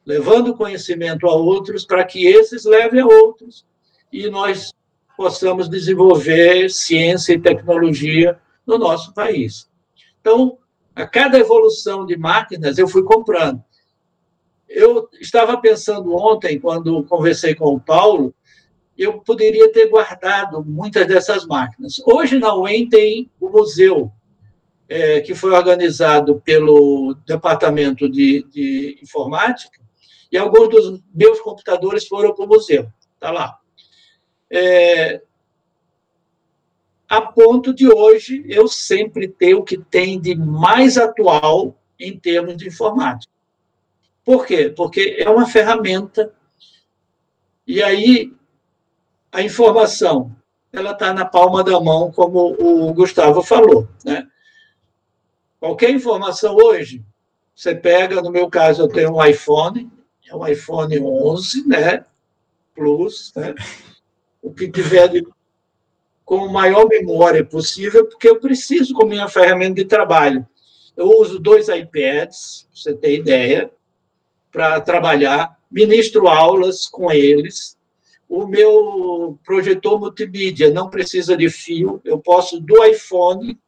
levando 0.09 0.57
conhecimento 0.57 1.27
a 1.27 1.35
outros 1.35 1.85
para 1.85 2.03
que 2.03 2.27
esses 2.27 2.65
levem 2.65 3.03
a 3.03 3.07
outros 3.07 3.67
e 4.11 4.31
nós 4.31 4.73
possamos 5.15 5.69
desenvolver 5.69 6.71
ciência 6.71 7.35
e 7.35 7.39
tecnologia 7.39 8.39
no 8.67 8.79
nosso 8.79 9.13
país. 9.13 9.69
Então, 10.19 10.57
a 10.97 11.07
cada 11.07 11.39
evolução 11.39 12.07
de 12.07 12.17
máquinas, 12.17 12.79
eu 12.79 12.89
fui 12.89 13.03
comprando. 13.03 13.63
Eu 14.67 15.11
estava 15.21 15.61
pensando 15.61 16.17
ontem, 16.17 16.59
quando 16.59 17.05
conversei 17.05 17.55
com 17.55 17.75
o 17.75 17.81
Paulo, 17.81 18.35
eu 18.97 19.21
poderia 19.21 19.71
ter 19.71 19.91
guardado 19.91 20.65
muitas 20.65 21.07
dessas 21.07 21.45
máquinas. 21.45 22.01
Hoje, 22.07 22.39
na 22.39 22.55
UEM, 22.55 22.89
tem 22.89 23.31
o 23.39 23.51
museu, 23.51 24.11
é, 24.89 25.21
que 25.21 25.35
foi 25.35 25.51
organizado 25.51 26.41
pelo 26.41 27.15
Departamento 27.27 28.09
de, 28.09 28.47
de 28.51 28.99
Informática, 29.03 29.79
e 30.31 30.37
alguns 30.37 30.69
dos 30.69 31.01
meus 31.15 31.41
computadores 31.41 32.07
foram 32.07 32.35
para 32.35 32.45
o 32.45 32.49
museu. 32.49 32.91
Está 33.15 33.31
lá. 33.31 33.59
É, 34.51 35.23
a 37.09 37.23
ponto 37.23 37.75
de 37.75 37.89
hoje 37.89 38.45
eu 38.49 38.69
sempre 38.69 39.29
ter 39.29 39.55
o 39.55 39.63
que 39.63 39.79
tem 39.79 40.21
de 40.21 40.35
mais 40.35 40.99
atual 40.99 41.75
em 41.99 42.19
termos 42.19 42.57
de 42.57 42.69
informática. 42.69 43.33
Por 44.25 44.47
quê? 44.47 44.69
Porque 44.69 45.17
é 45.19 45.29
uma 45.29 45.47
ferramenta 45.47 46.33
e 47.67 47.83
aí 47.83 48.33
a 49.33 49.43
informação 49.43 50.35
ela 50.73 50.93
está 50.93 51.15
na 51.15 51.25
palma 51.25 51.65
da 51.65 51.81
mão, 51.81 52.13
como 52.13 52.55
o 52.59 52.93
Gustavo 52.93 53.43
falou, 53.43 53.89
né? 54.05 54.29
Qualquer 55.59 55.91
informação 55.91 56.55
hoje, 56.55 57.03
você 57.55 57.75
pega, 57.75 58.23
no 58.23 58.31
meu 58.31 58.49
caso, 58.49 58.83
eu 58.83 58.89
tenho 58.89 59.15
um 59.15 59.25
iPhone, 59.25 59.91
é 60.29 60.37
um 60.37 60.47
iPhone 60.47 60.99
11, 60.99 61.67
né? 61.67 62.05
Plus, 62.75 63.33
né? 63.35 63.55
O 64.43 64.53
que 64.53 64.71
tiver 64.71 65.09
de 65.09 65.27
com 66.25 66.47
maior 66.49 66.87
memória 66.87 67.43
possível, 67.43 68.07
porque 68.07 68.29
eu 68.29 68.39
preciso 68.39 68.93
com 68.93 69.07
minha 69.07 69.29
ferramenta 69.29 69.77
de 69.77 69.87
trabalho. 69.87 70.47
Eu 70.95 71.07
uso 71.07 71.39
dois 71.39 71.69
iPads, 71.69 72.69
para 72.69 72.77
você 72.77 72.95
ter 72.95 73.15
ideia, 73.15 73.71
para 74.53 74.79
trabalhar, 74.79 75.59
ministro 75.71 76.29
aulas 76.29 76.87
com 76.87 77.11
eles. 77.11 77.79
O 78.29 78.47
meu 78.47 79.39
projetor 79.43 79.99
multimídia 79.99 80.71
não 80.71 80.91
precisa 80.91 81.35
de 81.35 81.49
fio, 81.49 81.99
eu 82.05 82.19
posso 82.19 82.61
do 82.61 82.85
iPhone 82.85 83.59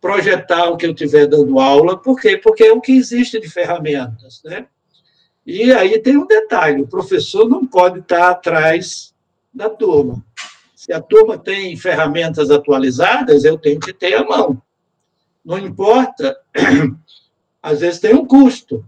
projetar 0.00 0.70
o 0.70 0.76
que 0.76 0.86
eu 0.86 0.92
estiver 0.92 1.26
dando 1.26 1.58
aula. 1.58 1.98
Por 1.98 2.18
quê? 2.18 2.36
Porque 2.36 2.64
é 2.64 2.72
o 2.72 2.80
que 2.80 2.92
existe 2.92 3.38
de 3.38 3.48
ferramentas, 3.48 4.40
né? 4.44 4.66
E 5.46 5.72
aí 5.72 5.98
tem 5.98 6.16
um 6.16 6.26
detalhe: 6.26 6.82
o 6.82 6.88
professor 6.88 7.48
não 7.48 7.66
pode 7.66 8.00
estar 8.00 8.30
atrás 8.30 9.14
da 9.52 9.68
turma. 9.68 10.24
Se 10.74 10.92
a 10.92 11.00
turma 11.00 11.36
tem 11.36 11.76
ferramentas 11.76 12.50
atualizadas, 12.50 13.44
eu 13.44 13.58
tenho 13.58 13.78
que 13.78 13.92
ter 13.92 14.14
a 14.14 14.24
mão. 14.24 14.60
Não 15.44 15.58
importa, 15.58 16.38
às 17.62 17.80
vezes 17.80 18.00
tem 18.00 18.14
um 18.14 18.24
custo, 18.24 18.84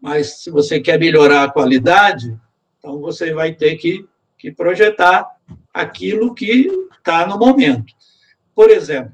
mas 0.00 0.42
se 0.42 0.50
você 0.50 0.80
quer 0.80 0.98
melhorar 0.98 1.44
a 1.44 1.50
qualidade, 1.50 2.38
então 2.78 3.00
você 3.00 3.32
vai 3.32 3.54
ter 3.54 3.76
que, 3.76 4.06
que 4.36 4.50
projetar 4.50 5.26
aquilo 5.72 6.34
que 6.34 6.68
está 6.98 7.26
no 7.26 7.38
momento. 7.38 7.94
Por 8.54 8.70
exemplo, 8.70 9.12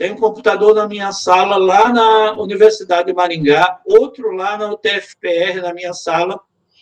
tem 0.00 0.12
um 0.12 0.16
computador 0.16 0.74
na 0.74 0.88
minha 0.88 1.12
sala 1.12 1.58
lá 1.58 1.92
na 1.92 2.32
Universidade 2.32 3.08
de 3.08 3.12
Maringá, 3.12 3.80
outro 3.84 4.30
lá 4.30 4.56
na 4.56 4.72
UTFPR, 4.72 5.60
na 5.60 5.74
minha 5.74 5.92
sala, 5.92 6.40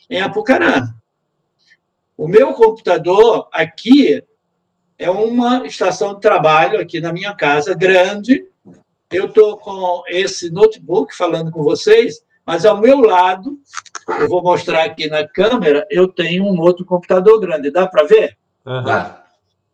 em 0.08 0.20
Apucarana. 0.20 0.94
O 2.16 2.28
meu 2.28 2.52
computador 2.52 3.48
aqui 3.52 4.22
é 4.96 5.10
uma 5.10 5.66
estação 5.66 6.14
de 6.14 6.20
trabalho 6.20 6.80
aqui 6.80 7.00
na 7.00 7.12
minha 7.12 7.34
casa, 7.34 7.74
grande. 7.74 8.46
Eu 9.10 9.26
estou 9.26 9.56
com 9.56 10.04
esse 10.06 10.48
notebook 10.48 11.12
falando 11.12 11.50
com 11.50 11.64
vocês, 11.64 12.22
mas 12.46 12.64
ao 12.64 12.80
meu 12.80 13.00
lado, 13.00 13.58
eu 14.20 14.28
vou 14.28 14.44
mostrar 14.44 14.84
aqui 14.84 15.08
na 15.08 15.26
câmera, 15.26 15.84
eu 15.90 16.06
tenho 16.06 16.44
um 16.44 16.60
outro 16.60 16.86
computador 16.86 17.40
grande. 17.40 17.72
Dá 17.72 17.84
para 17.84 18.04
ver? 18.04 18.38
Uhum. 18.64 18.84
Dá. 18.84 19.27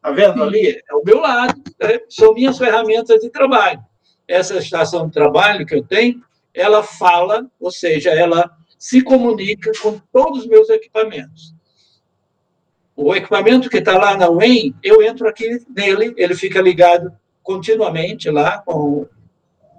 Está 0.05 0.13
vendo 0.13 0.43
ali? 0.43 0.83
É 0.87 0.95
o 0.95 1.03
meu 1.03 1.19
lado, 1.19 1.55
né? 1.81 1.99
são 2.11 2.35
minhas 2.35 2.59
ferramentas 2.59 3.23
de 3.23 3.31
trabalho. 3.31 3.83
Essa 4.29 4.59
estação 4.59 5.07
de 5.07 5.15
trabalho 5.15 5.65
que 5.65 5.75
eu 5.75 5.83
tenho, 5.83 6.23
ela 6.53 6.83
fala, 6.83 7.47
ou 7.59 7.71
seja, 7.71 8.11
ela 8.11 8.51
se 8.79 9.01
comunica 9.01 9.73
com 9.81 9.99
todos 10.13 10.41
os 10.41 10.47
meus 10.47 10.69
equipamentos. 10.69 11.55
O 12.95 13.15
equipamento 13.15 13.71
que 13.71 13.79
está 13.79 13.97
lá 13.97 14.15
na 14.15 14.29
UEM, 14.29 14.75
eu 14.83 15.03
entro 15.03 15.27
aqui 15.27 15.65
nele, 15.75 16.13
ele 16.19 16.35
fica 16.35 16.61
ligado 16.61 17.11
continuamente 17.43 18.29
lá, 18.29 18.59
com, 18.59 19.07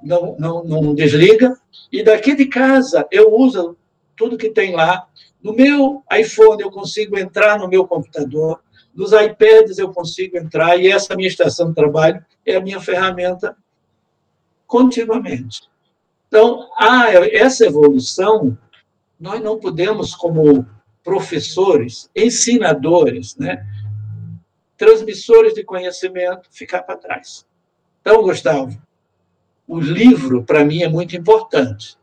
não, 0.02 0.36
não, 0.40 0.64
não 0.64 0.96
desliga. 0.96 1.56
E 1.92 2.02
daqui 2.02 2.36
de 2.36 2.48
casa, 2.48 3.08
eu 3.12 3.32
uso 3.32 3.78
tudo 4.18 4.40
que 4.40 4.50
tem 4.50 4.76
lá. 4.76 5.06
No 5.42 5.54
meu 5.54 6.04
iPhone, 6.12 6.64
eu 6.64 6.72
consigo 6.72 7.16
entrar 7.16 7.60
no 7.60 7.68
meu 7.68 7.86
computador. 7.86 8.64
Nos 8.96 9.12
iPads, 9.12 9.78
eu 9.78 9.92
consigo 9.92 10.38
entrar. 10.38 10.78
E 10.78 10.90
essa 10.90 11.16
minha 11.16 11.28
estação 11.28 11.70
de 11.70 11.76
trabalho 11.76 12.24
é 12.46 12.56
a 12.56 12.62
minha 12.62 12.80
ferramenta 12.80 13.56
continuamente. 14.66 15.64
Então, 16.28 16.70
há 16.78 17.12
essa 17.14 17.66
evolução, 17.66 18.58
nós 19.20 19.42
não 19.42 19.60
podemos, 19.60 20.16
como 20.16 20.66
professores, 21.04 22.10
ensinadores, 22.16 23.36
né? 23.36 23.66
transmissores 24.78 25.54
de 25.54 25.64
conhecimento, 25.64 26.50
ficar 26.52 26.84
para 26.84 26.98
trás. 26.98 27.46
Então, 28.02 28.22
Gustavo, 28.24 28.78
o 29.68 29.80
livro, 29.80 30.44
para 30.44 30.64
mim, 30.64 30.84
é 30.84 30.90
muito 30.90 31.16
importante. 31.16 31.98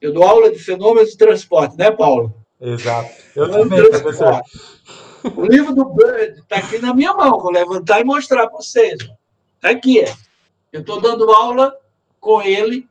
Eu 0.00 0.12
dou 0.12 0.24
aula 0.24 0.50
de 0.50 0.58
fenômenos 0.58 1.10
de 1.10 1.16
transporte, 1.16 1.76
né, 1.76 1.90
Paulo? 1.90 2.34
Exato. 2.60 3.10
Eu 3.34 3.50
também, 3.50 3.90
professor. 3.90 4.40
O 5.24 5.46
livro 5.46 5.74
do 5.74 5.86
Bird 5.86 6.40
está 6.40 6.56
aqui 6.56 6.78
na 6.78 6.92
minha 6.92 7.14
mão, 7.14 7.40
vou 7.40 7.50
levantar 7.50 8.00
e 8.00 8.04
mostrar 8.04 8.46
para 8.46 8.58
vocês. 8.58 8.98
Está 9.56 9.70
aqui. 9.70 10.04
Eu 10.70 10.80
estou 10.80 11.00
dando 11.00 11.30
aula 11.30 11.74
com 12.20 12.42
ele, 12.42 12.86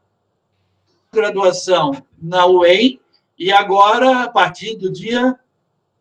graduação 1.11 1.91
na 2.19 2.47
UEM, 2.47 2.99
e 3.37 3.51
agora, 3.51 4.23
a 4.23 4.29
partir 4.29 4.75
do 4.77 4.91
dia 4.91 5.37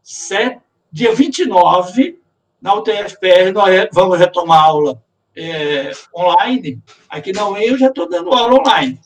7, 0.02 0.58
dia 0.90 1.14
29, 1.14 2.18
na 2.60 2.74
UTFPR, 2.74 3.52
nós 3.52 3.88
vamos 3.92 4.18
retomar 4.18 4.60
a 4.60 4.64
aula 4.64 5.02
é, 5.36 5.92
online. 6.14 6.80
Aqui 7.10 7.32
na 7.32 7.46
UEM 7.48 7.68
eu 7.68 7.78
já 7.78 7.88
estou 7.88 8.08
dando 8.08 8.32
aula 8.32 8.58
online. 8.58 8.98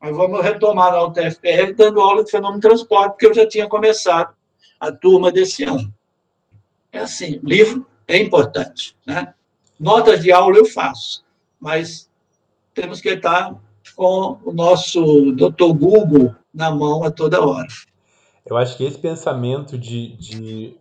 Mas 0.00 0.14
vamos 0.14 0.42
retomar 0.42 0.92
na 0.92 1.04
UTFPR 1.04 1.72
dando 1.74 2.00
aula 2.00 2.24
de 2.24 2.30
fenômeno 2.30 2.60
de 2.60 2.68
transporte, 2.68 3.12
porque 3.12 3.26
eu 3.26 3.34
já 3.34 3.46
tinha 3.46 3.66
começado 3.66 4.34
a 4.78 4.92
turma 4.92 5.32
desse 5.32 5.64
ano. 5.64 5.90
É 6.94 7.00
assim, 7.00 7.40
livro 7.42 7.84
é 8.06 8.16
importante. 8.22 8.96
Né? 9.04 9.34
Notas 9.78 10.22
de 10.22 10.30
aula 10.30 10.56
eu 10.56 10.64
faço, 10.64 11.24
mas 11.58 12.08
temos 12.72 13.00
que 13.00 13.08
estar 13.08 13.52
com 13.96 14.38
o 14.44 14.52
nosso 14.52 15.32
doutor 15.32 15.74
Google 15.74 16.34
na 16.54 16.70
mão 16.70 17.02
a 17.02 17.10
toda 17.10 17.44
hora. 17.44 17.66
Eu 18.46 18.56
acho 18.56 18.76
que 18.76 18.84
esse 18.84 18.96
pensamento 18.96 19.76
de, 19.76 20.16
de 20.16 20.76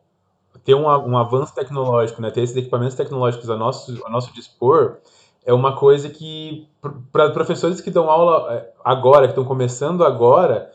ter 0.63 0.75
um, 0.75 0.85
um 0.85 1.17
avanço 1.17 1.55
tecnológico, 1.55 2.21
né, 2.21 2.29
ter 2.29 2.43
esses 2.43 2.55
equipamentos 2.55 2.95
tecnológicos 2.95 3.49
a 3.49 3.57
nosso, 3.57 3.99
a 4.05 4.09
nosso 4.11 4.31
dispor, 4.35 4.97
é 5.43 5.51
uma 5.51 5.75
coisa 5.75 6.09
que, 6.09 6.67
para 7.11 7.31
professores 7.31 7.81
que 7.81 7.89
dão 7.89 8.11
aula 8.11 8.53
é, 8.53 8.69
agora, 8.85 9.25
que 9.25 9.31
estão 9.31 9.43
começando 9.43 10.05
agora, 10.05 10.71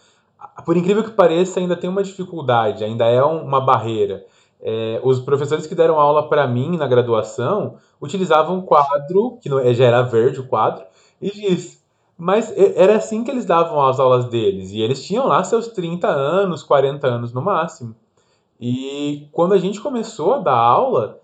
por 0.64 0.77
incrível 0.77 1.05
que 1.05 1.12
pareça, 1.12 1.61
ainda 1.61 1.77
tem 1.77 1.88
uma 1.88 2.03
dificuldade, 2.03 2.83
ainda 2.83 3.07
é 3.07 3.22
uma 3.22 3.61
barreira. 3.61 4.27
É, 4.60 5.00
os 5.04 5.20
professores 5.20 5.66
que 5.66 5.74
deram 5.74 6.00
aula 6.00 6.28
para 6.28 6.46
mim 6.46 6.76
na 6.76 6.86
graduação 6.86 7.76
utilizavam 8.00 8.60
quadro, 8.62 9.38
que 9.40 9.48
não, 9.48 9.72
já 9.72 9.84
era 9.84 10.02
verde 10.02 10.40
o 10.40 10.46
quadro, 10.46 10.84
e 11.20 11.30
diz: 11.30 11.82
mas 12.16 12.52
era 12.56 12.96
assim 12.96 13.22
que 13.22 13.30
eles 13.30 13.44
davam 13.44 13.80
as 13.86 14.00
aulas 14.00 14.26
deles. 14.26 14.72
E 14.72 14.80
eles 14.80 15.04
tinham 15.04 15.26
lá 15.26 15.44
seus 15.44 15.68
30 15.68 16.08
anos, 16.08 16.64
40 16.64 17.06
anos 17.06 17.32
no 17.32 17.40
máximo. 17.40 17.94
E 18.60 19.28
quando 19.30 19.54
a 19.54 19.58
gente 19.58 19.80
começou 19.80 20.34
a 20.34 20.38
dar 20.38 20.56
aula, 20.56 21.20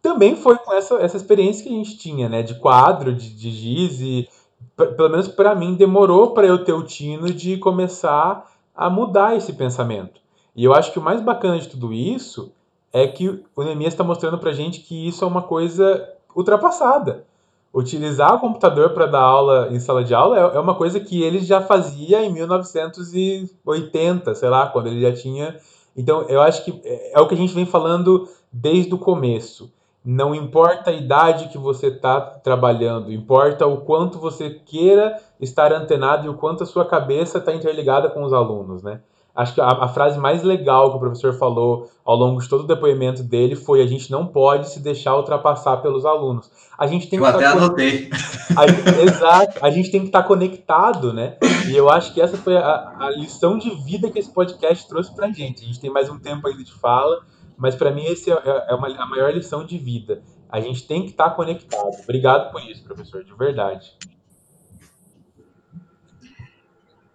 também 0.00 0.34
foi 0.34 0.56
com 0.56 0.72
essa, 0.72 0.94
essa 0.96 1.18
experiência 1.18 1.62
que 1.62 1.68
a 1.68 1.76
gente 1.76 1.98
tinha, 1.98 2.28
né? 2.30 2.42
De 2.42 2.54
quadro, 2.54 3.14
de, 3.14 3.28
de 3.34 3.50
giz 3.50 4.00
e 4.00 4.28
pelo 4.76 5.08
menos 5.08 5.28
para 5.28 5.54
mim, 5.54 5.74
demorou 5.74 6.32
para 6.32 6.46
eu 6.46 6.64
ter 6.64 6.72
o 6.72 6.84
tino 6.84 7.32
de 7.32 7.56
começar 7.58 8.48
a 8.74 8.88
mudar 8.88 9.36
esse 9.36 9.52
pensamento. 9.52 10.20
E 10.54 10.64
eu 10.64 10.72
acho 10.72 10.92
que 10.92 10.98
o 10.98 11.02
mais 11.02 11.20
bacana 11.20 11.58
de 11.58 11.68
tudo 11.68 11.92
isso 11.92 12.52
é 12.92 13.06
que 13.06 13.42
o 13.54 13.62
Neemias 13.62 13.92
está 13.92 14.04
mostrando 14.04 14.38
para 14.38 14.52
gente 14.52 14.80
que 14.80 15.08
isso 15.08 15.24
é 15.24 15.26
uma 15.26 15.42
coisa 15.42 16.08
ultrapassada. 16.34 17.24
Utilizar 17.72 18.34
o 18.34 18.40
computador 18.40 18.90
para 18.90 19.06
dar 19.06 19.20
aula 19.20 19.68
em 19.70 19.78
sala 19.78 20.02
de 20.02 20.14
aula 20.14 20.38
é, 20.38 20.56
é 20.56 20.60
uma 20.60 20.74
coisa 20.74 20.98
que 20.98 21.22
ele 21.22 21.40
já 21.40 21.60
fazia 21.60 22.24
em 22.24 22.32
1980, 22.32 24.34
sei 24.34 24.48
lá, 24.48 24.66
quando 24.68 24.86
ele 24.86 25.02
já 25.02 25.12
tinha. 25.12 25.56
Então, 25.96 26.22
eu 26.22 26.40
acho 26.40 26.64
que 26.64 26.80
é, 26.84 27.18
é 27.18 27.20
o 27.20 27.28
que 27.28 27.34
a 27.34 27.38
gente 27.38 27.54
vem 27.54 27.66
falando 27.66 28.26
desde 28.50 28.94
o 28.94 28.98
começo. 28.98 29.70
Não 30.04 30.34
importa 30.34 30.90
a 30.90 30.94
idade 30.94 31.48
que 31.48 31.58
você 31.58 31.88
está 31.88 32.20
trabalhando, 32.20 33.12
importa 33.12 33.66
o 33.66 33.82
quanto 33.82 34.18
você 34.18 34.48
queira 34.48 35.20
estar 35.38 35.72
antenado 35.72 36.26
e 36.26 36.30
o 36.30 36.34
quanto 36.34 36.62
a 36.62 36.66
sua 36.66 36.86
cabeça 36.86 37.38
está 37.38 37.54
interligada 37.54 38.08
com 38.08 38.22
os 38.22 38.32
alunos, 38.32 38.82
né? 38.82 39.02
Acho 39.38 39.54
que 39.54 39.60
a, 39.60 39.68
a, 39.68 39.86
frase 39.86 40.18
mais 40.18 40.42
legal 40.42 40.90
que 40.90 40.96
o 40.96 40.98
professor 40.98 41.32
falou 41.32 41.88
ao 42.04 42.16
longo 42.16 42.40
de 42.42 42.48
todo 42.48 42.64
o 42.64 42.66
depoimento 42.66 43.22
dele 43.22 43.54
foi: 43.54 43.80
a 43.80 43.86
gente 43.86 44.10
não 44.10 44.26
pode 44.26 44.68
se 44.68 44.80
deixar 44.80 45.14
ultrapassar 45.14 45.76
pelos 45.76 46.04
alunos. 46.04 46.50
A 46.76 46.88
gente 46.88 47.08
tem 47.08 47.20
eu 47.20 47.24
que 47.24 47.30
até 47.30 47.46
anotei. 47.46 48.10
A, 48.56 48.64
exato, 49.00 49.64
a 49.64 49.70
gente 49.70 49.92
tem 49.92 50.00
que 50.00 50.08
estar 50.08 50.24
conectado, 50.24 51.12
né? 51.12 51.36
E 51.68 51.76
eu 51.76 51.88
acho 51.88 52.12
que 52.12 52.20
essa 52.20 52.36
foi 52.36 52.56
a, 52.56 52.96
a 52.98 53.10
lição 53.10 53.56
de 53.56 53.70
vida 53.84 54.10
que 54.10 54.18
esse 54.18 54.32
podcast 54.32 54.88
trouxe 54.88 55.14
pra 55.14 55.30
gente. 55.30 55.62
A 55.62 55.66
gente 55.68 55.78
tem 55.78 55.88
mais 55.88 56.10
um 56.10 56.18
tempo 56.18 56.48
ainda 56.48 56.64
de 56.64 56.72
fala, 56.72 57.20
mas 57.56 57.76
para 57.76 57.92
mim 57.92 58.06
esse 58.06 58.32
é, 58.32 58.64
é 58.70 58.74
uma, 58.74 58.88
a 58.88 59.06
maior 59.06 59.32
lição 59.32 59.64
de 59.64 59.78
vida. 59.78 60.20
A 60.48 60.58
gente 60.58 60.84
tem 60.84 61.04
que 61.04 61.10
estar 61.10 61.30
conectado. 61.30 61.94
Obrigado 62.02 62.50
por 62.50 62.60
isso, 62.62 62.82
professor, 62.82 63.22
de 63.22 63.32
verdade. 63.34 63.92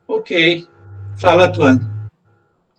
Ok. 0.07 0.65
Fala, 1.17 1.51
Tuane. 1.51 1.92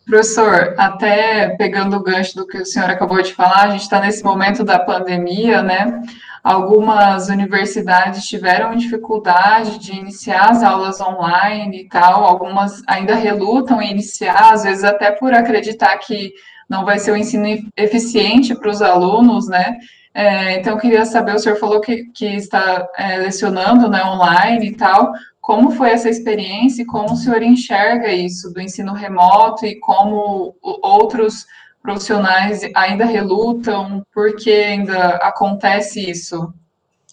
Professor, 0.07 0.75
até 0.77 1.57
pegando 1.57 1.97
o 1.97 2.03
gancho 2.03 2.37
do 2.37 2.47
que 2.47 2.59
o 2.59 2.67
senhor 2.67 2.91
acabou 2.91 3.23
de 3.23 3.33
falar, 3.33 3.63
a 3.63 3.71
gente 3.71 3.83
está 3.83 4.01
nesse 4.01 4.23
momento 4.23 4.63
da 4.63 4.79
pandemia, 4.79 5.63
né? 5.63 6.03
Algumas 6.43 7.31
universidades 7.31 8.27
tiveram 8.27 8.77
dificuldade 8.77 9.79
de 9.79 9.97
iniciar 9.97 10.51
as 10.51 10.63
aulas 10.63 11.01
online 11.01 11.81
e 11.81 11.89
tal, 11.89 12.23
algumas 12.23 12.83
ainda 12.87 13.15
relutam 13.15 13.81
em 13.81 13.93
iniciar, 13.93 14.53
às 14.53 14.65
vezes 14.65 14.85
até 14.85 15.11
por 15.11 15.33
acreditar 15.33 15.97
que 15.97 16.35
não 16.69 16.85
vai 16.85 16.99
ser 16.99 17.13
um 17.13 17.17
ensino 17.17 17.47
eficiente 17.75 18.55
para 18.55 18.71
os 18.71 18.83
alunos, 18.83 19.49
né? 19.49 19.79
É, 20.13 20.59
então, 20.59 20.75
eu 20.75 20.79
queria 20.79 21.05
saber, 21.05 21.35
o 21.35 21.39
senhor 21.39 21.57
falou 21.57 21.81
que, 21.81 22.05
que 22.15 22.27
está 22.27 22.87
é, 22.97 23.19
lecionando 23.19 23.89
né, 23.91 24.05
online 24.05 24.69
e 24.69 24.77
tal, 24.77 25.13
como 25.45 25.71
foi 25.73 25.91
essa 25.91 26.09
experiência 26.09 26.81
e 26.81 26.87
como 26.87 27.13
o 27.13 27.17
senhor 27.17 27.43
enxerga 27.43 28.11
isso 28.11 28.51
do 28.51 28.63
ensino 28.63 28.95
remoto 28.95 29.67
e 29.67 29.79
como 29.79 30.57
outros 30.63 31.45
profissionais 31.83 32.63
ainda 32.75 33.05
relutam, 33.05 34.03
porque 34.11 34.51
ainda 34.51 35.17
acontece 35.17 36.01
isso, 36.01 36.51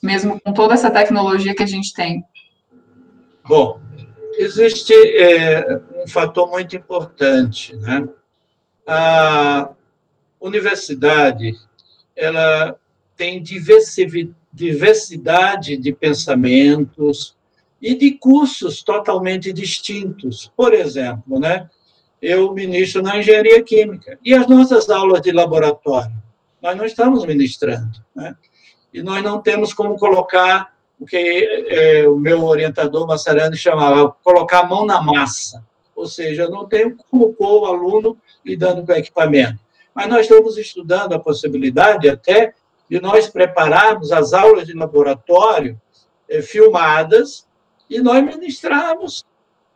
mesmo 0.02 0.40
com 0.40 0.54
toda 0.54 0.76
essa 0.76 0.90
tecnologia 0.90 1.54
que 1.54 1.62
a 1.62 1.68
gente 1.68 1.94
tem? 1.94 2.24
Bom, 3.46 3.82
existe 4.38 4.94
é, 4.94 5.82
um 6.02 6.08
fator 6.08 6.50
muito 6.50 6.74
importante, 6.74 7.76
né? 7.76 8.08
A 8.88 9.72
universidade, 10.40 11.52
ela 12.16 12.78
tem 13.18 13.44
diversidade 13.44 15.76
de 15.76 15.92
pensamentos, 15.92 17.36
e 17.82 17.96
de 17.96 18.12
cursos 18.12 18.84
totalmente 18.84 19.52
distintos. 19.52 20.52
Por 20.56 20.74
exemplo, 20.74 21.40
né, 21.40 21.68
eu 22.22 22.54
ministro 22.54 23.02
na 23.02 23.18
engenharia 23.18 23.64
química 23.64 24.20
e 24.24 24.34
as 24.34 24.48
nossas 24.48 24.90
aulas 24.90 25.22
de 25.22 25.32
laboratório, 25.32 26.12
nós 26.62 26.78
não 26.78 26.86
estamos 26.86 27.26
ministrando, 27.26 27.92
né? 28.16 28.36
E 28.94 29.02
nós 29.02 29.24
não 29.24 29.42
temos 29.42 29.74
como 29.74 29.98
colocar 29.98 30.76
o 31.00 31.06
que 31.06 31.18
é, 31.18 32.08
o 32.08 32.18
meu 32.18 32.44
orientador 32.44 33.08
Massarani 33.08 33.58
chamava 33.58 34.16
colocar 34.24 34.60
a 34.60 34.68
mão 34.68 34.86
na 34.86 35.02
massa, 35.02 35.66
ou 35.96 36.06
seja, 36.06 36.48
não 36.48 36.68
tenho 36.68 36.96
como 37.10 37.34
pôr 37.34 37.62
o 37.62 37.66
aluno 37.66 38.18
lidando 38.46 38.86
com 38.86 38.92
o 38.92 38.96
equipamento. 38.96 39.58
Mas 39.96 40.08
nós 40.08 40.22
estamos 40.22 40.58
estudando 40.58 41.14
a 41.14 41.20
possibilidade 41.20 42.08
até 42.08 42.54
de 42.88 43.02
nós 43.02 43.28
prepararmos 43.28 44.12
as 44.12 44.34
aulas 44.34 44.68
de 44.68 44.74
laboratório 44.74 45.80
eh, 46.30 46.42
filmadas 46.42 47.48
e 47.92 48.00
nós 48.00 48.24
ministramos 48.24 49.26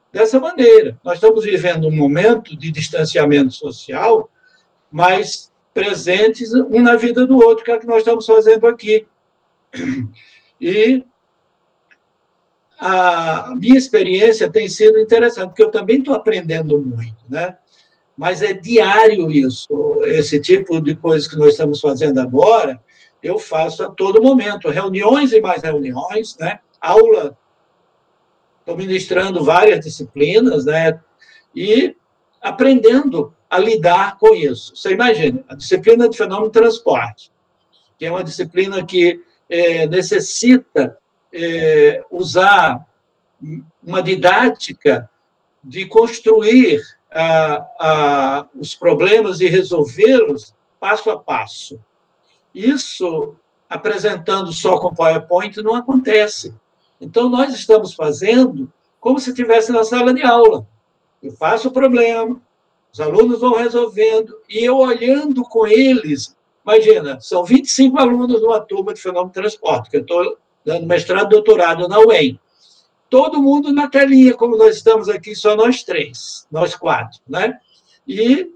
dessa 0.09 0.39
maneira. 0.39 0.97
Nós 1.03 1.15
estamos 1.15 1.43
vivendo 1.43 1.87
um 1.87 1.95
momento 1.95 2.55
de 2.55 2.71
distanciamento 2.71 3.51
social, 3.51 4.29
mas 4.89 5.51
presentes 5.73 6.53
um 6.53 6.81
na 6.81 6.95
vida 6.95 7.27
do 7.27 7.35
outro, 7.35 7.65
que 7.65 7.71
é 7.71 7.75
o 7.75 7.79
que 7.79 7.85
nós 7.85 7.97
estamos 7.97 8.25
fazendo 8.25 8.65
aqui. 8.67 9.05
E 10.61 11.03
a 12.79 13.53
minha 13.57 13.77
experiência 13.77 14.49
tem 14.49 14.69
sido 14.69 14.97
interessante, 14.97 15.49
porque 15.49 15.63
eu 15.63 15.71
também 15.71 15.99
estou 15.99 16.13
aprendendo 16.15 16.79
muito, 16.81 17.17
né? 17.29 17.57
Mas 18.17 18.41
é 18.41 18.53
diário 18.53 19.29
isso, 19.29 19.67
esse 20.05 20.39
tipo 20.39 20.79
de 20.79 20.95
coisa 20.95 21.29
que 21.29 21.35
nós 21.35 21.49
estamos 21.49 21.81
fazendo 21.81 22.21
agora, 22.21 22.81
eu 23.21 23.37
faço 23.37 23.83
a 23.83 23.89
todo 23.89 24.23
momento, 24.23 24.69
reuniões 24.69 25.33
e 25.33 25.41
mais 25.41 25.63
reuniões, 25.63 26.37
né? 26.37 26.59
Aula 26.79 27.37
estou 28.65 28.75
ministrando 28.75 29.43
várias 29.43 29.85
disciplinas, 29.85 30.65
né? 30.65 30.99
E 31.55 31.95
aprendendo 32.41 33.31
a 33.47 33.59
lidar 33.59 34.17
com 34.17 34.33
isso. 34.33 34.75
Você 34.75 34.93
imagina, 34.93 35.43
a 35.47 35.55
disciplina 35.55 36.09
de 36.09 36.17
fenômeno 36.17 36.47
de 36.47 36.59
transporte, 36.59 37.31
que 37.97 38.05
é 38.05 38.11
uma 38.11 38.23
disciplina 38.23 38.83
que 38.83 39.23
é, 39.47 39.85
necessita 39.85 40.97
é, 41.31 42.03
usar 42.09 42.83
uma 43.83 44.01
didática 44.01 45.09
de 45.63 45.85
construir 45.85 46.81
os 48.55 48.75
problemas 48.75 49.39
e 49.39 49.47
resolvê-los 49.47 50.53
passo 50.79 51.09
a 51.09 51.17
passo. 51.17 51.79
Isso, 52.53 53.35
apresentando 53.69 54.51
só 54.51 54.77
com 54.79 54.93
PowerPoint, 54.93 55.61
não 55.61 55.75
acontece. 55.75 56.53
Então, 56.99 57.29
nós 57.29 57.53
estamos 57.53 57.93
fazendo 57.93 58.71
como 58.99 59.19
se 59.19 59.29
estivesse 59.29 59.71
na 59.71 59.83
sala 59.83 60.13
de 60.13 60.23
aula. 60.23 60.67
Eu 61.21 61.31
faço 61.31 61.67
o 61.67 61.71
problema, 61.71 62.41
os 62.91 62.99
alunos 62.99 63.39
vão 63.39 63.55
resolvendo, 63.55 64.35
e 64.49 64.63
eu 64.63 64.77
olhando 64.77 65.43
com 65.43 65.67
eles. 65.67 66.35
Imagina, 66.65 67.19
são 67.21 67.43
25 67.43 67.99
alunos 67.99 68.41
numa 68.41 68.59
turma 68.59 68.93
de 68.93 69.01
fenômeno 69.01 69.27
de 69.27 69.33
transporte, 69.33 69.89
que 69.89 69.97
eu 69.97 70.01
estou 70.01 70.37
dando 70.65 70.87
mestrado 70.87 71.27
e 71.27 71.29
doutorado 71.29 71.87
na 71.87 71.99
UEM. 71.99 72.39
Todo 73.09 73.41
mundo 73.41 73.71
na 73.71 73.87
telinha, 73.87 74.33
como 74.33 74.57
nós 74.57 74.77
estamos 74.77 75.07
aqui, 75.07 75.35
só 75.35 75.55
nós 75.55 75.83
três, 75.83 76.47
nós 76.51 76.75
quatro, 76.75 77.19
né? 77.29 77.59
E 78.07 78.51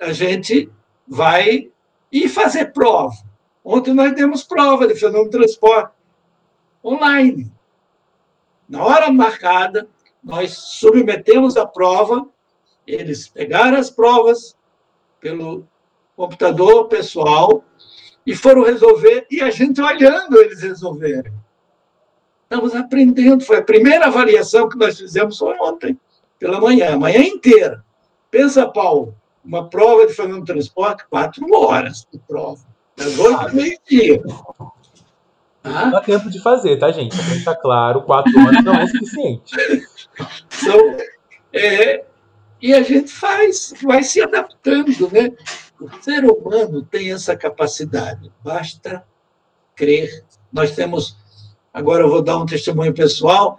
a 0.00 0.12
gente 0.12 0.68
vai 1.06 1.70
e 2.10 2.28
fazer 2.28 2.72
prova. 2.72 3.14
Ontem 3.64 3.94
nós 3.94 4.14
demos 4.14 4.42
prova 4.42 4.86
de 4.86 4.94
fenômeno 4.96 5.30
de 5.30 5.38
transporte 5.38 5.92
online. 6.84 7.53
Na 8.74 8.84
hora 8.84 9.12
marcada, 9.12 9.86
nós 10.20 10.50
submetemos 10.50 11.56
a 11.56 11.64
prova, 11.64 12.26
eles 12.84 13.28
pegaram 13.28 13.78
as 13.78 13.88
provas 13.88 14.56
pelo 15.20 15.64
computador 16.16 16.88
pessoal 16.88 17.62
e 18.26 18.34
foram 18.34 18.64
resolver, 18.64 19.28
e 19.30 19.40
a 19.40 19.48
gente 19.48 19.80
olhando 19.80 20.36
eles 20.38 20.60
resolverem. 20.60 21.32
Estamos 22.42 22.74
aprendendo, 22.74 23.44
foi 23.44 23.58
a 23.58 23.62
primeira 23.62 24.06
avaliação 24.06 24.68
que 24.68 24.76
nós 24.76 24.98
fizemos 24.98 25.38
foi 25.38 25.56
ontem, 25.60 25.96
pela 26.36 26.60
manhã, 26.60 26.94
a 26.94 26.98
manhã 26.98 27.20
inteira. 27.20 27.84
Pensa, 28.28 28.66
Paulo, 28.66 29.14
uma 29.44 29.70
prova 29.70 30.04
de 30.04 30.14
fazer 30.14 30.34
um 30.34 30.44
transporte, 30.44 31.06
quatro 31.08 31.46
horas 31.54 32.08
de 32.12 32.18
prova, 32.18 32.64
das 32.96 33.16
oito 33.20 33.54
meio-dia. 33.54 34.20
Ah. 35.64 35.86
Dá 35.86 36.00
tempo 36.02 36.28
de 36.28 36.40
fazer, 36.42 36.78
tá, 36.78 36.92
gente? 36.92 37.16
Pra 37.16 37.24
deixar 37.26 37.56
claro, 37.56 38.02
quatro 38.02 38.38
anos 38.38 38.62
não 38.62 38.74
é 38.74 38.86
suficiente. 38.86 39.54
Então, 40.62 40.96
é, 41.52 42.04
e 42.62 42.72
a 42.72 42.82
gente 42.82 43.10
faz, 43.10 43.74
vai 43.82 44.04
se 44.04 44.22
adaptando, 44.22 45.10
né? 45.10 45.32
O 45.80 45.90
ser 46.00 46.24
humano 46.24 46.84
tem 46.84 47.10
essa 47.10 47.36
capacidade, 47.36 48.30
basta 48.44 49.04
crer. 49.74 50.24
Nós 50.52 50.70
temos, 50.70 51.16
agora 51.72 52.04
eu 52.04 52.08
vou 52.08 52.22
dar 52.22 52.38
um 52.38 52.46
testemunho 52.46 52.94
pessoal, 52.94 53.58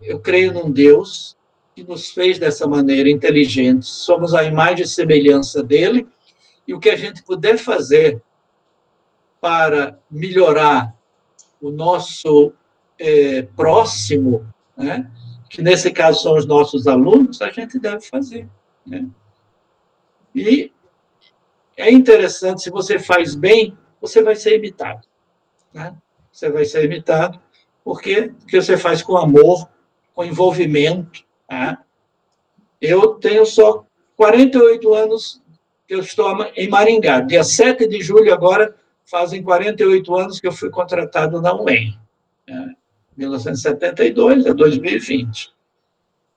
eu 0.00 0.20
creio 0.20 0.52
num 0.52 0.70
Deus 0.70 1.36
que 1.74 1.82
nos 1.82 2.10
fez 2.10 2.38
dessa 2.38 2.66
maneira 2.66 3.10
inteligente, 3.10 3.86
somos 3.86 4.34
a 4.34 4.44
imagem 4.44 4.84
e 4.84 4.88
semelhança 4.88 5.62
dele, 5.62 6.06
e 6.66 6.74
o 6.74 6.78
que 6.78 6.90
a 6.90 6.96
gente 6.96 7.24
puder 7.24 7.58
fazer 7.58 8.22
para 9.40 9.98
melhorar 10.10 10.94
o 11.60 11.70
nosso 11.70 12.52
é, 12.98 13.42
próximo, 13.42 14.46
né? 14.76 15.10
que 15.48 15.62
nesse 15.62 15.90
caso 15.90 16.22
são 16.22 16.36
os 16.36 16.46
nossos 16.46 16.86
alunos, 16.86 17.40
a 17.40 17.50
gente 17.50 17.78
deve 17.78 18.02
fazer. 18.02 18.48
Né? 18.86 19.06
E 20.34 20.72
é 21.76 21.90
interessante, 21.90 22.62
se 22.62 22.70
você 22.70 22.98
faz 22.98 23.34
bem, 23.34 23.76
você 24.00 24.22
vai 24.22 24.36
ser 24.36 24.56
imitado. 24.56 25.06
Né? 25.72 25.94
Você 26.30 26.50
vai 26.50 26.64
ser 26.64 26.84
imitado, 26.84 27.40
porque, 27.84 28.32
porque 28.40 28.60
você 28.60 28.76
faz 28.76 29.02
com 29.02 29.16
amor, 29.16 29.68
com 30.14 30.24
envolvimento. 30.24 31.24
Né? 31.50 31.78
Eu 32.80 33.14
tenho 33.14 33.46
só 33.46 33.84
48 34.16 34.94
anos 34.94 35.42
que 35.86 35.94
eu 35.94 36.00
estou 36.00 36.30
em 36.54 36.68
Maringá. 36.68 37.20
Dia 37.20 37.42
7 37.42 37.86
de 37.86 38.02
julho, 38.02 38.32
agora, 38.32 38.76
fazem 39.10 39.42
48 39.42 40.14
anos 40.14 40.40
que 40.40 40.46
eu 40.46 40.52
fui 40.52 40.70
contratado 40.70 41.40
na 41.40 41.54
UEM. 41.54 41.98
Né? 42.46 42.74
1972 43.16 44.46
a 44.46 44.52
2020. 44.52 45.52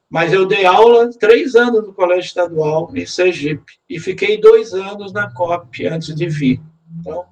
Mas 0.09 0.33
eu 0.33 0.45
dei 0.45 0.65
aula 0.65 1.09
três 1.11 1.55
anos 1.55 1.87
no 1.87 1.93
Colégio 1.93 2.27
Estadual, 2.27 2.91
em 2.93 3.05
Sergipe, 3.05 3.79
e 3.89 3.99
fiquei 3.99 4.39
dois 4.39 4.73
anos 4.73 5.13
na 5.13 5.31
COP 5.31 5.87
antes 5.87 6.13
de 6.13 6.27
vir. 6.27 6.61
Então, 6.99 7.25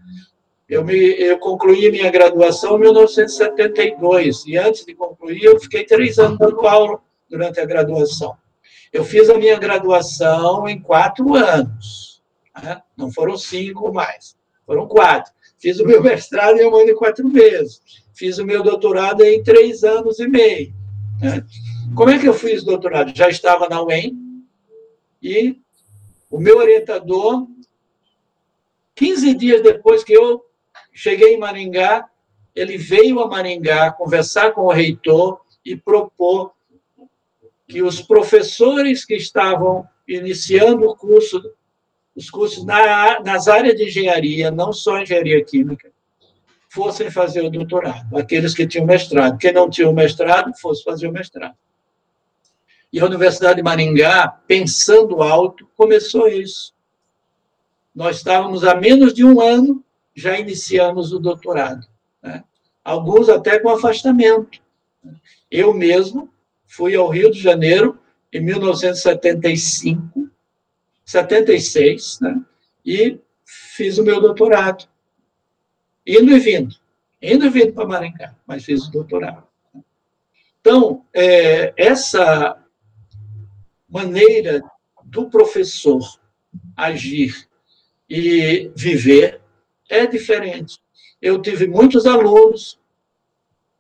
eu, 0.68 0.86
me, 0.86 0.96
eu 0.96 1.38
concluí 1.40 1.92
minha 1.92 2.10
graduação 2.10 2.78
em 2.78 2.82
1972, 2.82 4.46
e 4.46 4.58
antes 4.58 4.86
de 4.86 4.94
concluir, 4.94 5.44
eu 5.44 5.60
fiquei 5.60 5.84
três 5.84 6.18
anos 6.20 6.38
dando 6.38 6.66
aula 6.66 7.02
durante 7.30 7.60
a 7.60 7.66
graduação. 7.66 8.38
Eu 8.94 9.04
fiz 9.04 9.30
a 9.30 9.38
minha 9.38 9.60
graduação 9.60 10.68
em 10.68 10.80
quatro 10.80 11.36
anos, 11.36 12.22
né? 12.64 12.82
não 12.96 13.12
foram 13.12 13.38
cinco 13.38 13.92
mais, 13.92 14.38
foram 14.70 14.88
quatro. 14.88 15.34
Fiz 15.58 15.80
o 15.80 15.86
meu 15.86 16.00
mestrado 16.04 16.60
em 16.60 16.68
um 16.68 16.76
ano 16.76 16.92
e 16.92 16.96
quatro 16.96 17.28
meses. 17.28 17.82
Fiz 18.14 18.38
o 18.38 18.46
meu 18.46 18.62
doutorado 18.62 19.24
em 19.24 19.42
três 19.42 19.84
anos 19.84 20.20
e 20.20 20.28
meio. 20.28 20.72
Né? 21.20 21.44
Como 21.96 22.12
é 22.12 22.20
que 22.20 22.28
eu 22.28 22.36
fiz 22.36 22.64
doutorado? 22.64 23.12
Já 23.16 23.28
estava 23.30 23.68
na 23.68 23.82
UEM 23.82 24.46
e 25.24 25.60
o 26.30 26.40
meu 26.40 26.60
orientador, 26.60 27.48
15 28.94 29.34
dias 29.34 29.64
depois 29.64 30.04
que 30.04 30.14
eu 30.14 30.46
cheguei 30.94 31.34
em 31.34 31.40
Maringá, 31.40 32.08
ele 32.56 32.78
veio 32.78 33.20
a 33.22 33.28
Maringá 33.28 33.92
conversar 33.92 34.52
com 34.52 34.62
o 34.62 34.72
reitor 34.72 35.42
e 35.66 35.76
propor 35.76 36.54
que 37.68 37.82
os 37.82 38.02
professores 38.02 39.04
que 39.04 39.16
estavam 39.16 39.88
iniciando 40.08 40.88
o 40.88 40.96
curso, 40.96 41.42
os 42.20 42.30
cursos 42.30 42.66
na, 42.66 43.22
nas 43.22 43.48
áreas 43.48 43.78
de 43.78 43.86
engenharia, 43.86 44.52
não 44.52 44.74
só 44.74 45.00
engenharia 45.00 45.42
química, 45.42 45.90
fossem 46.68 47.10
fazer 47.10 47.42
o 47.46 47.50
doutorado. 47.50 48.18
Aqueles 48.18 48.54
que 48.54 48.68
tinham 48.68 48.86
mestrado. 48.86 49.38
Quem 49.38 49.54
não 49.54 49.70
tinha 49.70 49.90
o 49.90 49.94
mestrado, 49.94 50.52
fosse 50.60 50.84
fazer 50.84 51.08
o 51.08 51.14
mestrado. 51.14 51.56
E 52.92 53.00
a 53.00 53.06
Universidade 53.06 53.56
de 53.56 53.64
Maringá, 53.64 54.28
pensando 54.46 55.24
alto, 55.24 55.66
começou 55.78 56.28
isso. 56.28 56.74
Nós 57.96 58.18
estávamos 58.18 58.66
há 58.66 58.76
menos 58.76 59.14
de 59.14 59.24
um 59.24 59.40
ano, 59.40 59.82
já 60.14 60.38
iniciamos 60.38 61.14
o 61.14 61.20
doutorado. 61.20 61.88
Né? 62.22 62.44
Alguns 62.84 63.30
até 63.30 63.60
com 63.60 63.70
afastamento. 63.70 64.60
Eu 65.50 65.74
mesmo 65.74 66.30
fui 66.68 66.98
ao 66.98 67.08
Rio 67.08 67.32
de 67.32 67.40
Janeiro 67.40 67.98
em 68.34 68.42
1975, 68.42 70.30
76, 71.10 72.20
né? 72.22 72.40
e 72.86 73.20
fiz 73.44 73.98
o 73.98 74.04
meu 74.04 74.22
doutorado. 74.22 74.88
Indo 76.06 76.32
e 76.32 76.40
vindo. 76.40 76.76
Indo 77.20 77.48
e 77.48 77.50
vindo 77.50 77.74
para 77.74 77.88
Maringá, 77.88 78.36
mas 78.46 78.64
fiz 78.64 78.86
o 78.86 78.92
doutorado. 78.92 79.48
Então, 80.62 81.04
é, 81.12 81.74
essa 81.76 82.64
maneira 83.90 84.62
do 85.04 85.28
professor 85.32 86.00
agir 86.78 87.50
e 88.08 88.72
viver 88.76 89.42
é 89.90 90.06
diferente. 90.06 90.78
Eu 91.20 91.42
tive 91.42 91.68
muitos 91.68 92.06
alunos 92.06 92.80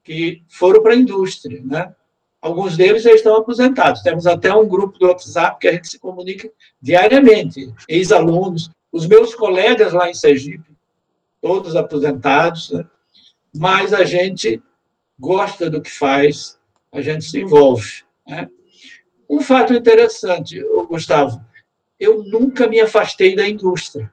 que 0.03 0.41
foram 0.47 0.81
para 0.81 0.93
a 0.93 0.97
indústria, 0.97 1.61
né? 1.63 1.95
Alguns 2.41 2.77
deles 2.77 3.03
já 3.03 3.11
estão 3.11 3.35
aposentados. 3.35 4.01
Temos 4.01 4.25
até 4.25 4.53
um 4.53 4.67
grupo 4.67 4.97
do 4.97 5.07
WhatsApp 5.07 5.59
que 5.59 5.67
a 5.67 5.73
gente 5.73 5.89
se 5.89 5.99
comunica 5.99 6.49
diariamente, 6.81 7.73
ex-alunos, 7.87 8.69
os 8.91 9.05
meus 9.05 9.35
colegas 9.35 9.93
lá 9.93 10.09
em 10.09 10.13
Sergipe, 10.13 10.71
todos 11.41 11.75
aposentados, 11.75 12.71
né? 12.71 12.85
mas 13.55 13.93
a 13.93 14.03
gente 14.03 14.61
gosta 15.19 15.69
do 15.69 15.81
que 15.81 15.91
faz, 15.91 16.57
a 16.91 17.01
gente 17.01 17.25
se 17.25 17.41
envolve. 17.41 18.03
Né? 18.27 18.49
Um 19.29 19.41
fato 19.41 19.73
interessante, 19.73 20.61
Gustavo, 20.87 21.43
eu 21.99 22.23
nunca 22.23 22.67
me 22.67 22.79
afastei 22.79 23.35
da 23.35 23.47
indústria. 23.47 24.11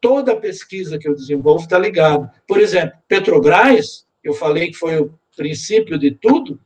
Toda 0.00 0.36
pesquisa 0.36 0.98
que 0.98 1.08
eu 1.08 1.14
desenvolvo 1.14 1.64
está 1.64 1.78
ligada. 1.78 2.32
Por 2.46 2.60
exemplo, 2.60 2.98
Petrobras, 3.08 4.06
eu 4.22 4.34
falei 4.34 4.70
que 4.70 4.76
foi 4.76 5.00
o 5.00 5.18
princípio 5.36 5.98
de 5.98 6.10
tudo, 6.12 6.60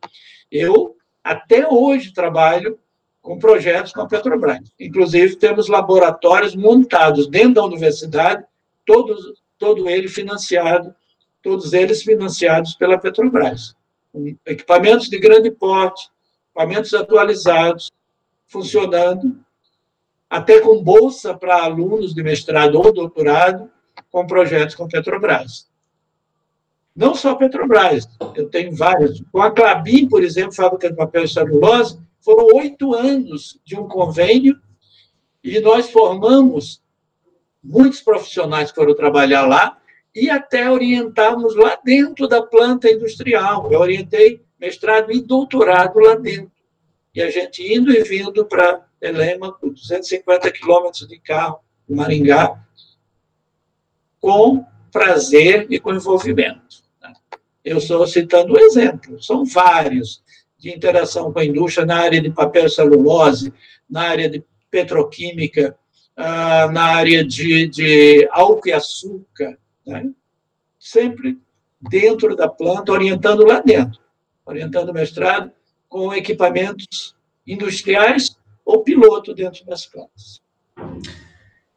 eu 0.54 0.96
até 1.22 1.68
hoje 1.68 2.12
trabalho 2.12 2.78
com 3.20 3.38
projetos 3.38 3.92
com 3.92 4.02
a 4.02 4.06
Petrobras. 4.06 4.60
Inclusive, 4.78 5.36
temos 5.36 5.66
laboratórios 5.66 6.54
montados 6.54 7.26
dentro 7.26 7.54
da 7.54 7.64
universidade, 7.64 8.44
todos, 8.86 9.42
todo 9.58 9.88
ele 9.88 10.08
financiado, 10.08 10.94
todos 11.42 11.72
eles 11.72 12.02
financiados 12.02 12.74
pela 12.74 12.98
Petrobras. 12.98 13.74
Equipamentos 14.46 15.08
de 15.08 15.18
grande 15.18 15.50
porte, 15.50 16.08
equipamentos 16.50 16.94
atualizados, 16.94 17.90
funcionando, 18.46 19.38
até 20.30 20.60
com 20.60 20.82
bolsa 20.82 21.34
para 21.34 21.64
alunos 21.64 22.14
de 22.14 22.22
mestrado 22.22 22.76
ou 22.76 22.92
doutorado, 22.92 23.70
com 24.10 24.26
projetos 24.26 24.74
com 24.74 24.86
Petrobras. 24.86 25.68
Não 26.94 27.14
só 27.14 27.34
Petrobras, 27.34 28.08
eu 28.36 28.48
tenho 28.48 28.74
vários. 28.74 29.20
Com 29.32 29.42
a 29.42 29.50
Clabin, 29.50 30.08
por 30.08 30.22
exemplo, 30.22 30.52
fábrica 30.52 30.88
de 30.88 30.96
papel 30.96 31.24
e 31.24 31.28
celulose, 31.28 31.98
foram 32.20 32.56
oito 32.56 32.94
anos 32.94 33.60
de 33.64 33.76
um 33.76 33.88
convênio 33.88 34.56
e 35.42 35.58
nós 35.60 35.90
formamos 35.90 36.80
muitos 37.62 38.00
profissionais 38.00 38.70
que 38.70 38.76
foram 38.76 38.94
trabalhar 38.94 39.44
lá 39.46 39.78
e 40.14 40.30
até 40.30 40.70
orientamos 40.70 41.56
lá 41.56 41.76
dentro 41.84 42.28
da 42.28 42.40
planta 42.40 42.88
industrial. 42.88 43.70
Eu 43.72 43.80
orientei 43.80 44.42
mestrado 44.58 45.10
e 45.10 45.20
doutorado 45.20 45.98
lá 45.98 46.14
dentro. 46.14 46.52
E 47.12 47.20
a 47.20 47.30
gente 47.30 47.62
indo 47.62 47.92
e 47.92 48.02
vindo 48.04 48.46
para 48.46 48.86
Telêmaco, 49.00 49.70
250 49.70 50.50
quilômetros 50.52 51.06
de 51.06 51.18
carro, 51.18 51.58
em 51.88 51.94
Maringá, 51.94 52.58
com 54.20 54.64
prazer 54.90 55.66
e 55.68 55.78
com 55.78 55.92
envolvimento. 55.92 56.83
Eu 57.64 57.78
estou 57.78 58.06
citando 58.06 58.52
um 58.52 58.58
exemplo, 58.58 59.22
são 59.22 59.44
vários, 59.44 60.22
de 60.58 60.70
interação 60.70 61.32
com 61.32 61.38
a 61.38 61.44
indústria 61.44 61.86
na 61.86 61.96
área 61.96 62.20
de 62.20 62.30
papel 62.30 62.68
celulose, 62.68 63.52
na 63.88 64.02
área 64.02 64.28
de 64.28 64.44
petroquímica, 64.70 65.76
ah, 66.16 66.68
na 66.70 66.84
área 66.84 67.24
de, 67.24 67.66
de 67.68 68.28
álcool 68.30 68.68
e 68.68 68.72
açúcar, 68.72 69.58
né? 69.86 70.10
sempre 70.78 71.38
dentro 71.80 72.36
da 72.36 72.48
planta, 72.48 72.92
orientando 72.92 73.44
lá 73.44 73.60
dentro 73.60 74.04
orientando 74.44 74.90
o 74.90 74.94
mestrado, 74.94 75.50
com 75.88 76.12
equipamentos 76.12 77.14
industriais 77.46 78.36
ou 78.64 78.82
piloto 78.82 79.34
dentro 79.34 79.64
das 79.64 79.86
plantas. 79.86 80.42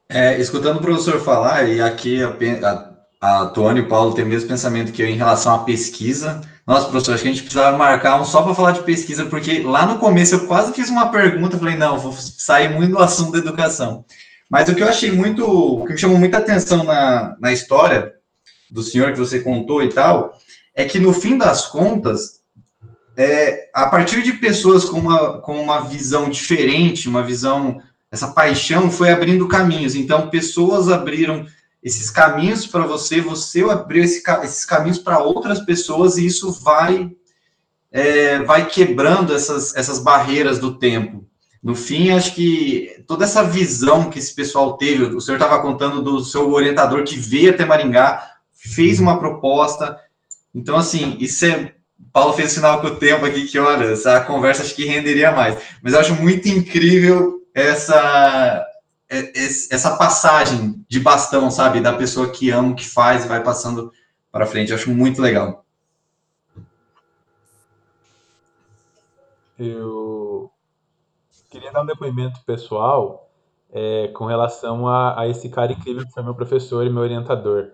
É, 0.09 0.39
escutando 0.39 0.77
o 0.77 0.81
professor 0.81 1.19
falar, 1.19 1.67
e 1.69 1.81
aqui 1.81 2.21
a, 2.23 2.96
a 3.19 3.47
Tony 3.47 3.79
e 3.79 3.83
o 3.83 3.87
Paulo 3.87 4.13
têm 4.13 4.23
o 4.23 4.27
mesmo 4.27 4.47
pensamento 4.47 4.91
que 4.91 5.01
eu 5.01 5.07
em 5.07 5.15
relação 5.15 5.53
à 5.55 5.59
pesquisa. 5.59 6.41
Nossa, 6.65 6.89
professor, 6.89 7.13
acho 7.13 7.23
que 7.23 7.29
a 7.29 7.31
gente 7.31 7.43
precisava 7.43 7.77
marcar 7.77 8.19
um 8.21 8.25
só 8.25 8.41
para 8.41 8.53
falar 8.53 8.71
de 8.71 8.83
pesquisa, 8.83 9.25
porque 9.25 9.63
lá 9.63 9.85
no 9.85 9.99
começo 9.99 10.35
eu 10.35 10.47
quase 10.47 10.73
fiz 10.73 10.89
uma 10.89 11.09
pergunta, 11.09 11.57
falei, 11.57 11.75
não, 11.75 11.97
vou 11.97 12.11
sair 12.13 12.69
muito 12.69 12.91
do 12.91 12.99
assunto 12.99 13.31
da 13.31 13.39
educação. 13.39 14.05
Mas 14.49 14.69
o 14.69 14.75
que 14.75 14.83
eu 14.83 14.87
achei 14.87 15.11
muito, 15.11 15.45
o 15.45 15.85
que 15.85 15.93
me 15.93 15.97
chamou 15.97 16.17
muita 16.17 16.37
atenção 16.37 16.83
na, 16.83 17.35
na 17.39 17.51
história 17.51 18.13
do 18.69 18.83
senhor 18.83 19.11
que 19.11 19.19
você 19.19 19.39
contou 19.39 19.81
e 19.81 19.89
tal, 19.89 20.37
é 20.75 20.85
que 20.85 20.99
no 20.99 21.11
fim 21.11 21.37
das 21.37 21.65
contas, 21.65 22.41
é, 23.15 23.69
a 23.73 23.87
partir 23.87 24.21
de 24.21 24.33
pessoas 24.33 24.85
com 24.85 24.99
uma, 24.99 25.41
com 25.41 25.59
uma 25.59 25.81
visão 25.81 26.29
diferente, 26.29 27.09
uma 27.09 27.23
visão, 27.23 27.81
essa 28.11 28.27
paixão 28.27 28.91
foi 28.91 29.09
abrindo 29.09 29.47
caminhos. 29.47 29.95
Então, 29.95 30.29
pessoas 30.29 30.87
abriram 30.87 31.45
esses 31.87 32.09
caminhos 32.09 32.67
para 32.67 32.85
você, 32.85 33.21
você 33.21 33.61
abriu 33.63 34.03
esse, 34.03 34.21
esses 34.43 34.65
caminhos 34.65 34.99
para 34.99 35.19
outras 35.19 35.61
pessoas, 35.61 36.17
e 36.17 36.25
isso 36.25 36.51
vai, 36.51 37.09
é, 37.89 38.39
vai 38.43 38.67
quebrando 38.67 39.33
essas, 39.33 39.73
essas 39.73 39.97
barreiras 39.97 40.59
do 40.59 40.77
tempo. 40.77 41.25
No 41.63 41.73
fim, 41.75 42.11
acho 42.11 42.35
que 42.35 43.03
toda 43.07 43.23
essa 43.23 43.41
visão 43.41 44.09
que 44.09 44.19
esse 44.19 44.35
pessoal 44.35 44.77
teve, 44.77 45.05
o 45.05 45.21
senhor 45.21 45.37
estava 45.37 45.61
contando 45.61 46.01
do 46.01 46.19
seu 46.19 46.51
orientador 46.51 47.03
que 47.03 47.17
veio 47.17 47.51
até 47.51 47.65
Maringá, 47.65 48.21
fez 48.53 48.99
uma 48.99 49.17
proposta. 49.17 49.97
Então, 50.53 50.75
assim, 50.75 51.15
isso 51.19 51.45
é 51.45 51.73
Paulo 52.11 52.33
fez 52.33 52.51
sinal 52.51 52.81
com 52.81 52.87
o 52.87 52.95
tempo 52.95 53.25
aqui 53.25 53.47
que, 53.47 53.57
olha, 53.57 53.85
essa 53.85 54.19
conversa 54.21 54.61
acho 54.61 54.75
que 54.75 54.85
renderia 54.85 55.31
mais. 55.31 55.57
Mas 55.81 55.93
eu 55.93 55.99
acho 55.99 56.15
muito 56.15 56.47
incrível 56.47 57.41
essa, 57.55 58.65
essa 59.09 59.97
passagem 59.97 60.85
de 60.87 60.99
bastão, 60.99 61.49
sabe? 61.49 61.79
Da 61.79 61.93
pessoa 61.93 62.29
que 62.29 62.49
ama, 62.49 62.75
que 62.75 62.87
faz 62.87 63.25
e 63.25 63.27
vai 63.27 63.43
passando 63.43 63.91
para 64.31 64.45
frente. 64.45 64.71
Eu 64.71 64.75
acho 64.75 64.91
muito 64.91 65.21
legal. 65.21 65.65
Eu 69.57 70.51
queria 71.49 71.71
dar 71.71 71.81
um 71.81 71.85
depoimento 71.85 72.41
pessoal 72.45 73.29
é, 73.71 74.09
com 74.09 74.25
relação 74.25 74.87
a, 74.87 75.21
a, 75.21 75.27
esse 75.27 75.49
cara 75.49 75.71
incrível 75.71 76.05
que 76.05 76.11
foi 76.11 76.23
meu 76.23 76.35
professor 76.35 76.85
e 76.85 76.89
meu 76.89 77.01
orientador. 77.01 77.71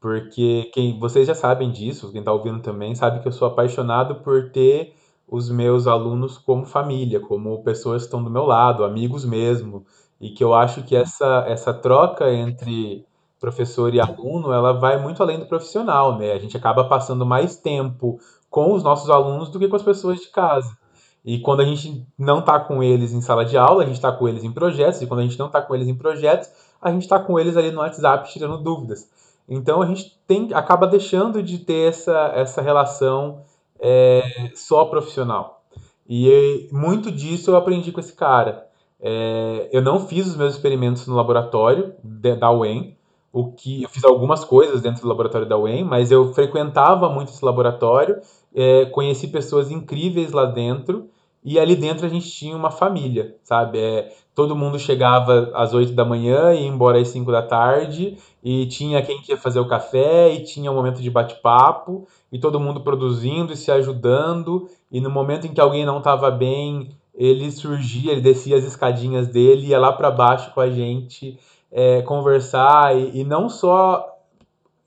Porque 0.00 0.70
quem 0.72 0.98
vocês 0.98 1.26
já 1.26 1.34
sabem 1.34 1.70
disso, 1.70 2.10
quem 2.12 2.20
está 2.20 2.32
ouvindo 2.32 2.60
também, 2.60 2.94
sabe 2.94 3.20
que 3.20 3.28
eu 3.28 3.32
sou 3.32 3.48
apaixonado 3.48 4.16
por 4.16 4.50
ter 4.50 4.94
os 5.26 5.50
meus 5.50 5.86
alunos 5.86 6.38
como 6.38 6.64
família, 6.64 7.18
como 7.18 7.62
pessoas 7.62 8.02
que 8.02 8.06
estão 8.06 8.22
do 8.22 8.30
meu 8.30 8.44
lado, 8.44 8.84
amigos 8.84 9.24
mesmo, 9.24 9.84
e 10.20 10.30
que 10.30 10.42
eu 10.42 10.54
acho 10.54 10.82
que 10.82 10.96
essa, 10.96 11.44
essa 11.46 11.74
troca 11.74 12.30
entre 12.32 13.06
professor 13.38 13.94
e 13.94 14.00
aluno, 14.00 14.52
ela 14.52 14.72
vai 14.72 15.00
muito 15.00 15.22
além 15.22 15.38
do 15.38 15.46
profissional, 15.46 16.16
né? 16.18 16.32
A 16.32 16.38
gente 16.38 16.56
acaba 16.56 16.84
passando 16.84 17.26
mais 17.26 17.56
tempo 17.56 18.18
com 18.48 18.72
os 18.72 18.82
nossos 18.82 19.10
alunos 19.10 19.50
do 19.50 19.58
que 19.58 19.68
com 19.68 19.76
as 19.76 19.82
pessoas 19.82 20.20
de 20.20 20.28
casa. 20.28 20.76
E 21.24 21.40
quando 21.40 21.60
a 21.60 21.64
gente 21.64 22.06
não 22.18 22.38
está 22.38 22.58
com 22.58 22.82
eles 22.82 23.12
em 23.12 23.20
sala 23.20 23.44
de 23.44 23.58
aula, 23.58 23.82
a 23.82 23.86
gente 23.86 23.96
está 23.96 24.12
com 24.12 24.28
eles 24.28 24.44
em 24.44 24.52
projetos, 24.52 25.02
e 25.02 25.06
quando 25.06 25.20
a 25.20 25.22
gente 25.24 25.38
não 25.38 25.46
está 25.46 25.60
com 25.60 25.74
eles 25.74 25.88
em 25.88 25.94
projetos, 25.94 26.48
a 26.80 26.90
gente 26.90 27.02
está 27.02 27.18
com 27.18 27.38
eles 27.38 27.56
ali 27.56 27.70
no 27.70 27.80
WhatsApp 27.80 28.30
tirando 28.32 28.62
dúvidas. 28.62 29.10
Então 29.48 29.82
a 29.82 29.86
gente 29.86 30.18
tem, 30.26 30.48
acaba 30.54 30.86
deixando 30.86 31.42
de 31.42 31.58
ter 31.58 31.88
essa, 31.88 32.32
essa 32.34 32.62
relação 32.62 33.42
é, 33.78 34.22
só 34.54 34.84
profissional. 34.86 35.62
E 36.08 36.68
muito 36.72 37.10
disso 37.10 37.50
eu 37.50 37.56
aprendi 37.56 37.90
com 37.90 38.00
esse 38.00 38.12
cara. 38.12 38.65
É, 39.00 39.68
eu 39.72 39.82
não 39.82 40.06
fiz 40.06 40.26
os 40.26 40.36
meus 40.36 40.54
experimentos 40.54 41.06
no 41.06 41.14
laboratório 41.14 41.94
de, 42.02 42.34
da 42.34 42.50
UEM, 42.50 42.96
o 43.32 43.52
que 43.52 43.82
eu 43.82 43.88
fiz 43.88 44.02
algumas 44.04 44.44
coisas 44.44 44.80
dentro 44.80 45.02
do 45.02 45.08
laboratório 45.08 45.46
da 45.46 45.58
UEM, 45.58 45.84
mas 45.84 46.10
eu 46.10 46.32
frequentava 46.32 47.08
muito 47.08 47.30
esse 47.30 47.44
laboratório, 47.44 48.18
é, 48.54 48.86
conheci 48.86 49.28
pessoas 49.28 49.70
incríveis 49.70 50.32
lá 50.32 50.46
dentro 50.46 51.10
e 51.46 51.60
ali 51.60 51.76
dentro 51.76 52.04
a 52.04 52.08
gente 52.08 52.28
tinha 52.28 52.56
uma 52.56 52.72
família, 52.72 53.36
sabe? 53.44 53.78
É, 53.78 54.12
todo 54.34 54.56
mundo 54.56 54.80
chegava 54.80 55.52
às 55.54 55.72
8 55.72 55.92
da 55.92 56.04
manhã 56.04 56.52
e 56.52 56.62
ia 56.62 56.66
embora 56.66 56.98
às 57.00 57.06
5 57.06 57.30
da 57.30 57.40
tarde, 57.40 58.18
e 58.42 58.66
tinha 58.66 59.00
quem 59.00 59.22
ia 59.28 59.36
fazer 59.36 59.60
o 59.60 59.68
café, 59.68 60.34
e 60.34 60.42
tinha 60.42 60.72
um 60.72 60.74
momento 60.74 61.00
de 61.00 61.08
bate-papo, 61.08 62.04
e 62.32 62.38
todo 62.40 62.58
mundo 62.58 62.80
produzindo 62.80 63.52
e 63.52 63.56
se 63.56 63.70
ajudando, 63.70 64.68
e 64.90 65.00
no 65.00 65.08
momento 65.08 65.46
em 65.46 65.54
que 65.54 65.60
alguém 65.60 65.86
não 65.86 65.98
estava 65.98 66.32
bem, 66.32 66.90
ele 67.16 67.50
surgia, 67.50 68.12
ele 68.12 68.20
descia 68.20 68.56
as 68.56 68.64
escadinhas 68.64 69.26
dele, 69.28 69.68
ia 69.68 69.78
lá 69.78 69.92
para 69.92 70.10
baixo 70.10 70.52
com 70.52 70.60
a 70.60 70.70
gente 70.70 71.38
é, 71.72 72.02
conversar, 72.02 72.96
e, 72.96 73.20
e, 73.20 73.24
não 73.24 73.48
só 73.48 74.06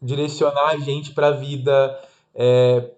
direcionar 0.02 0.70
a 0.70 0.78
gente 0.78 1.12
para 1.14 1.28
a 1.28 1.32
vida 1.32 2.00
é, 2.34 2.92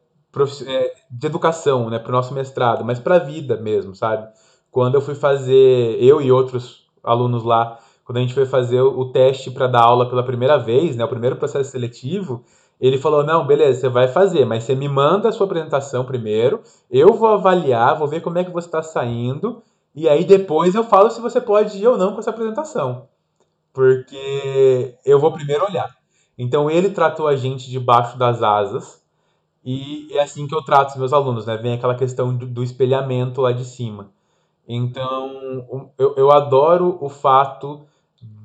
é, 0.68 0.94
de 1.10 1.28
educação, 1.28 1.90
né, 1.90 1.98
para 1.98 2.10
o 2.10 2.14
nosso 2.14 2.34
mestrado, 2.34 2.86
mas 2.86 3.00
para 3.00 3.16
a 3.16 3.20
vida 3.20 3.58
mesmo, 3.58 3.96
sabe? 3.96 4.28
Quando 4.70 4.96
eu 4.96 5.02
fui 5.02 5.16
fazer, 5.16 5.98
eu 6.02 6.22
e 6.22 6.32
outros 6.32 6.88
alunos 7.04 7.44
lá, 7.44 7.80
quando 8.06 8.18
a 8.18 8.22
gente 8.22 8.34
foi 8.34 8.46
fazer 8.46 8.82
o 8.82 9.06
teste 9.06 9.50
para 9.50 9.68
dar 9.68 9.84
aula 9.84 10.10
pela 10.10 10.24
primeira 10.24 10.58
vez, 10.58 10.96
né, 10.96 11.04
o 11.04 11.10
primeiro 11.10 11.38
processo 11.38 11.72
seletivo, 11.72 12.44
ele 12.82 12.98
falou: 12.98 13.24
Não, 13.24 13.46
beleza, 13.46 13.82
você 13.82 13.90
vai 13.90 14.08
fazer, 14.08 14.44
mas 14.44 14.64
você 14.64 14.74
me 14.74 14.90
manda 14.90 15.30
a 15.30 15.32
sua 15.32 15.46
apresentação 15.46 16.04
primeiro, 16.04 16.62
eu 16.90 17.14
vou 17.14 17.30
avaliar, 17.30 17.98
vou 17.98 18.08
ver 18.08 18.22
como 18.22 18.40
é 18.40 18.44
que 18.44 18.52
você 18.52 18.68
está 18.68 18.82
saindo, 18.82 19.62
e 19.94 20.10
aí 20.10 20.26
depois 20.26 20.74
eu 20.74 20.84
falo 20.84 21.12
se 21.12 21.22
você 21.22 21.40
pode 21.40 21.78
ir 21.78 21.88
ou 21.88 21.98
não 21.98 22.14
com 22.14 22.20
essa 22.20 22.32
apresentação. 22.32 23.08
Porque 23.72 24.96
eu 25.06 25.20
vou 25.20 25.32
primeiro 25.32 25.64
olhar. 25.64 25.90
Então 26.38 26.70
ele 26.70 26.90
tratou 26.90 27.28
a 27.28 27.36
gente 27.36 27.70
debaixo 27.70 28.18
das 28.18 28.42
asas, 28.42 29.00
e 29.64 30.08
é 30.14 30.22
assim 30.22 30.48
que 30.48 30.56
eu 30.56 30.64
trato 30.64 30.90
os 30.90 30.96
meus 30.96 31.14
alunos, 31.14 31.46
né? 31.46 31.56
Vem 31.58 31.74
aquela 31.74 31.94
questão 31.94 32.36
do, 32.36 32.64
espelhamento 32.64 33.42
lá 33.42 33.52
de 33.52 33.64
cima. 33.64 34.10
Então, 34.68 35.92
eu, 36.00 36.16
eu 36.16 36.32
adoro 36.32 36.98
o 37.00 37.10
fato 37.10 37.82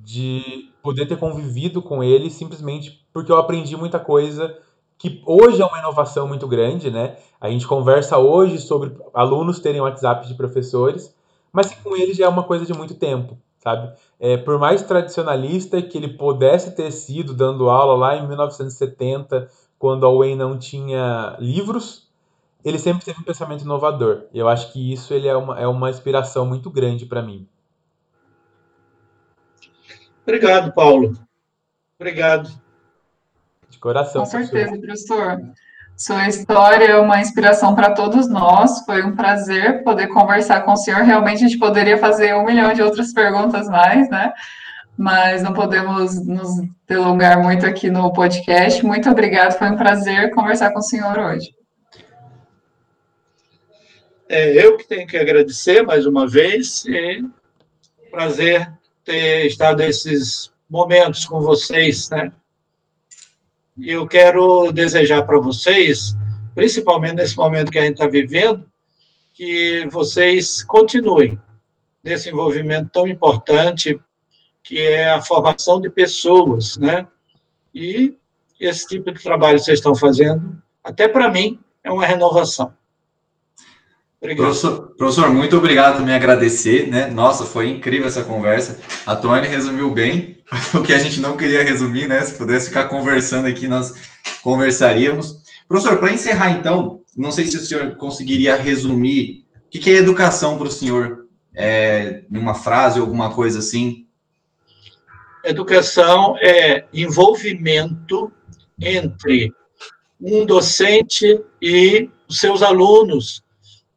de 0.05 0.71
poder 0.87 1.07
ter 1.07 1.19
convivido 1.19 1.83
com 1.83 2.01
ele 2.01 2.31
simplesmente 2.31 3.05
porque 3.13 3.33
eu 3.33 3.39
aprendi 3.39 3.77
muita 3.77 3.99
coisa 3.99 4.57
que 4.97 5.21
hoje 5.27 5.61
é 5.61 5.67
uma 5.67 5.81
inovação 5.81 6.29
muito 6.29 6.47
grande, 6.47 6.93
né? 6.93 7.17
A 7.41 7.51
gente 7.51 7.67
conversa 7.67 8.19
hoje 8.19 8.59
sobre 8.61 8.97
alunos 9.13 9.59
terem 9.59 9.81
WhatsApp 9.81 10.29
de 10.29 10.35
professores, 10.35 11.13
mas 11.53 11.67
que 11.67 11.83
com 11.83 11.97
ele 11.97 12.15
já 12.15 12.27
é 12.27 12.29
uma 12.29 12.45
coisa 12.45 12.65
de 12.65 12.73
muito 12.73 12.95
tempo, 12.95 13.37
sabe? 13.59 13.93
É, 14.21 14.37
por 14.37 14.61
mais 14.61 14.81
tradicionalista 14.83 15.83
que 15.83 15.99
ele 15.99 16.09
pudesse 16.09 16.77
ter 16.77 16.93
sido 16.93 17.35
dando 17.35 17.69
aula 17.69 17.97
lá 17.97 18.17
em 18.17 18.29
1970 18.29 19.51
quando 19.77 20.07
a 20.07 20.15
Wayne 20.15 20.37
não 20.37 20.57
tinha 20.57 21.37
livros, 21.41 22.09
ele 22.65 22.79
sempre 22.79 23.05
teve 23.05 23.21
um 23.21 23.25
pensamento 23.25 23.65
inovador. 23.65 24.23
E 24.33 24.39
eu 24.39 24.49
acho 24.49 24.73
que 24.73 24.93
isso 24.93 25.13
ele 25.13 25.27
é, 25.27 25.37
uma, 25.37 25.59
é 25.59 25.67
uma 25.67 25.91
inspiração 25.91 26.47
muito 26.47 26.71
grande 26.71 27.05
para 27.05 27.23
mim. 27.23 27.47
Obrigado, 30.27 30.73
Paulo. 30.73 31.15
Obrigado. 31.99 32.51
De 33.69 33.79
coração. 33.79 34.23
Com 34.23 34.31
certeza, 34.31 34.79
professor. 34.79 35.41
Sua 35.97 36.29
história 36.29 36.85
é 36.85 36.99
uma 36.99 37.21
inspiração 37.21 37.75
para 37.75 37.95
todos 37.95 38.29
nós. 38.29 38.85
Foi 38.85 39.03
um 39.03 39.15
prazer 39.15 39.83
poder 39.83 40.09
conversar 40.09 40.63
com 40.63 40.73
o 40.73 40.77
senhor. 40.77 41.03
Realmente 41.03 41.45
a 41.45 41.49
gente 41.49 41.59
poderia 41.59 41.97
fazer 41.97 42.35
um 42.35 42.45
milhão 42.45 42.73
de 42.73 42.83
outras 42.83 43.13
perguntas 43.13 43.67
mais, 43.69 44.11
né? 44.11 44.33
mas 44.97 45.43
não 45.43 45.53
podemos 45.53 46.25
nos 46.27 46.49
delongar 46.89 47.43
muito 47.43 47.67
aqui 47.67 47.91
no 47.91 48.13
podcast. 48.13 48.85
Muito 48.85 49.11
obrigado, 49.11 49.59
foi 49.59 49.69
um 49.69 49.77
prazer 49.77 50.31
conversar 50.35 50.73
com 50.73 50.79
o 50.79 50.83
senhor 50.83 51.19
hoje. 51.19 51.55
É, 54.29 54.65
eu 54.65 54.77
que 54.77 54.89
tenho 54.89 55.07
que 55.07 55.17
agradecer 55.17 55.83
mais 55.83 56.07
uma 56.07 56.27
vez 56.27 56.85
e 56.87 57.23
prazer 58.11 58.73
ter 59.07 59.47
estado 59.47 59.83
esses 59.83 60.53
momentos 60.69 61.25
com 61.25 61.41
vocês, 61.41 62.11
né? 62.11 62.33
E 63.79 63.91
eu 63.91 64.07
quero 64.07 64.73
desejar 64.73 65.23
para 65.23 65.39
vocês, 65.39 66.17
principalmente 66.55 67.15
nesse 67.15 67.37
momento 67.37 67.71
que 67.71 67.79
a 67.79 67.83
gente 67.83 67.93
está 67.93 68.09
vivendo, 68.09 68.69
que 69.33 69.87
vocês 69.93 70.65
continuem 70.65 71.41
nesse 72.03 72.31
envolvimento 72.31 72.91
tão 72.93 73.07
importante 73.07 73.99
que 74.63 74.81
é 74.81 75.11
a 75.11 75.23
formação 75.23 75.81
de 75.81 75.89
pessoas, 75.89 76.77
né? 76.77 77.07
E 77.73 78.17
esse 78.59 78.89
tipo 78.89 79.13
de 79.13 79.23
trabalho 79.23 79.59
que 79.59 79.65
vocês 79.65 79.79
estão 79.79 79.95
fazendo, 79.95 80.61
até 80.83 81.07
para 81.07 81.31
mim, 81.31 81.61
é 81.85 81.93
uma 81.93 82.05
renovação. 82.05 82.75
Obrigado. 84.21 84.47
Professor, 84.47 84.95
professor, 84.97 85.31
muito 85.31 85.57
obrigado 85.57 85.97
por 85.97 86.07
me 86.07 86.15
agradecer, 86.15 86.89
né? 86.89 87.07
Nossa, 87.09 87.45
foi 87.45 87.69
incrível 87.69 88.07
essa 88.07 88.25
conversa. 88.25 88.79
A 89.07 89.15
Tony 89.15 89.47
resumiu 89.47 89.91
bem 89.91 90.39
o 90.75 90.83
que 90.83 90.93
a 90.93 90.99
gente 90.99 91.21
não 91.21 91.37
queria 91.37 91.63
resumir, 91.63 92.09
né? 92.09 92.23
Se 92.23 92.35
pudesse 92.35 92.69
ficar 92.69 92.85
conversando 92.85 93.47
aqui, 93.47 93.69
nós 93.69 93.95
conversaríamos. 94.43 95.37
Professor, 95.69 95.99
para 95.99 96.13
encerrar 96.13 96.51
então, 96.53 97.03
não 97.17 97.31
sei 97.31 97.47
se 97.47 97.57
o 97.57 97.61
senhor 97.61 97.97
conseguiria 97.97 98.57
resumir 98.57 99.45
o 99.67 99.69
que 99.69 99.91
é 99.91 99.97
educação 99.97 100.57
para 100.57 100.69
o 100.69 100.71
senhor, 100.71 101.27
é, 101.55 102.23
em 102.31 102.39
uma 102.39 102.55
frase, 102.55 102.99
alguma 102.99 103.33
coisa 103.33 103.59
assim, 103.59 104.07
Educação 105.47 106.37
é 106.41 106.85
envolvimento 106.93 108.33
entre 108.81 109.53
um 110.21 110.45
docente 110.45 111.41
e 111.63 112.11
os 112.29 112.41
seus 112.41 112.63
alunos, 112.63 113.45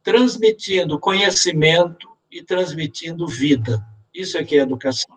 transmitindo 0.02 0.98
conhecimento 0.98 2.08
e 2.30 2.42
transmitindo 2.42 3.26
vida. 3.26 3.84
Isso 4.14 4.38
é 4.38 4.44
que 4.44 4.58
é 4.58 4.62
educação. 4.62 5.16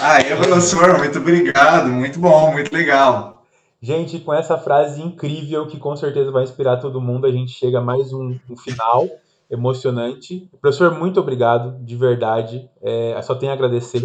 Ah, 0.00 0.18
é, 0.20 0.34
professor, 0.34 0.96
muito 0.98 1.18
obrigado, 1.18 1.88
muito 1.88 2.18
bom, 2.18 2.52
muito 2.52 2.72
legal. 2.72 3.44
Gente, 3.82 4.18
com 4.18 4.32
essa 4.32 4.58
frase 4.58 5.00
incrível 5.00 5.66
que 5.66 5.78
com 5.78 5.96
certeza 5.96 6.30
vai 6.30 6.44
inspirar 6.44 6.76
todo 6.78 7.00
mundo, 7.00 7.26
a 7.26 7.32
gente 7.32 7.52
chega 7.52 7.78
a 7.78 7.82
mais 7.82 8.12
um, 8.12 8.38
um 8.48 8.56
final 8.56 9.08
emocionante. 9.50 10.48
Professor, 10.60 10.92
muito 10.98 11.18
obrigado, 11.18 11.82
de 11.84 11.96
verdade. 11.96 12.70
É, 12.82 13.20
só 13.22 13.34
tenho 13.34 13.50
a 13.52 13.54
agradecer. 13.54 14.04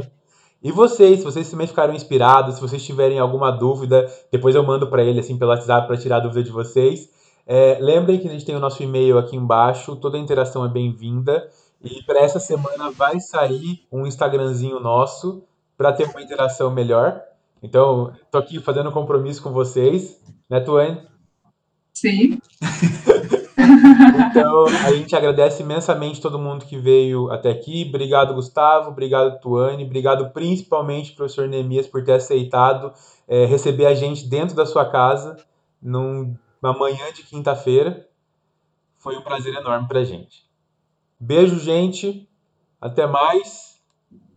E 0.63 0.71
vocês, 0.71 1.19
se 1.19 1.25
vocês 1.25 1.49
também 1.49 1.67
ficaram 1.67 1.93
inspirados, 1.93 2.55
se 2.55 2.61
vocês 2.61 2.83
tiverem 2.83 3.19
alguma 3.19 3.51
dúvida, 3.51 4.11
depois 4.31 4.55
eu 4.55 4.63
mando 4.63 4.87
para 4.89 5.03
ele 5.03 5.19
assim 5.19 5.37
pelo 5.37 5.51
WhatsApp 5.51 5.87
para 5.87 5.97
tirar 5.97 6.17
a 6.17 6.21
dúvida 6.21 6.41
de 6.41 6.51
vocês. 6.51 7.09
É, 7.47 7.77
lembrem 7.79 8.19
que 8.19 8.27
a 8.27 8.31
gente 8.31 8.45
tem 8.45 8.55
o 8.55 8.59
nosso 8.59 8.81
e-mail 8.81 9.17
aqui 9.17 9.35
embaixo, 9.35 9.95
toda 9.95 10.17
interação 10.17 10.65
é 10.65 10.67
bem-vinda. 10.67 11.47
E 11.83 12.01
para 12.03 12.19
essa 12.19 12.39
semana 12.39 12.89
vai 12.89 13.19
sair 13.19 13.85
um 13.91 14.07
Instagramzinho 14.07 14.79
nosso 14.79 15.43
para 15.77 15.93
ter 15.93 16.09
uma 16.09 16.21
interação 16.21 16.71
melhor. 16.71 17.21
Então, 17.61 18.11
estou 18.23 18.41
aqui 18.41 18.59
fazendo 18.59 18.89
um 18.89 18.93
compromisso 18.93 19.43
com 19.43 19.51
vocês, 19.51 20.19
né, 20.49 20.59
Tuane? 20.59 21.01
Sim. 21.93 22.39
então, 24.31 24.65
a 24.65 24.91
gente 24.91 25.15
agradece 25.15 25.61
imensamente 25.61 26.21
todo 26.21 26.39
mundo 26.39 26.65
que 26.65 26.77
veio 26.77 27.31
até 27.31 27.51
aqui. 27.51 27.85
Obrigado, 27.87 28.33
Gustavo. 28.33 28.89
Obrigado, 28.89 29.39
Tuane. 29.39 29.85
Obrigado 29.85 30.31
principalmente, 30.31 31.13
professor 31.13 31.47
Neemias, 31.47 31.87
por 31.87 32.03
ter 32.03 32.13
aceitado 32.13 32.91
é, 33.27 33.45
receber 33.45 33.85
a 33.85 33.93
gente 33.93 34.27
dentro 34.27 34.55
da 34.55 34.65
sua 34.65 34.85
casa 34.85 35.37
numa 36.61 36.77
manhã 36.77 37.11
de 37.11 37.23
quinta-feira. 37.23 38.09
Foi 38.97 39.17
um 39.17 39.21
prazer 39.21 39.53
enorme 39.53 39.87
para 39.87 39.99
a 39.99 40.03
gente. 40.03 40.45
Beijo, 41.19 41.59
gente. 41.59 42.27
Até 42.79 43.07
mais. 43.07 43.64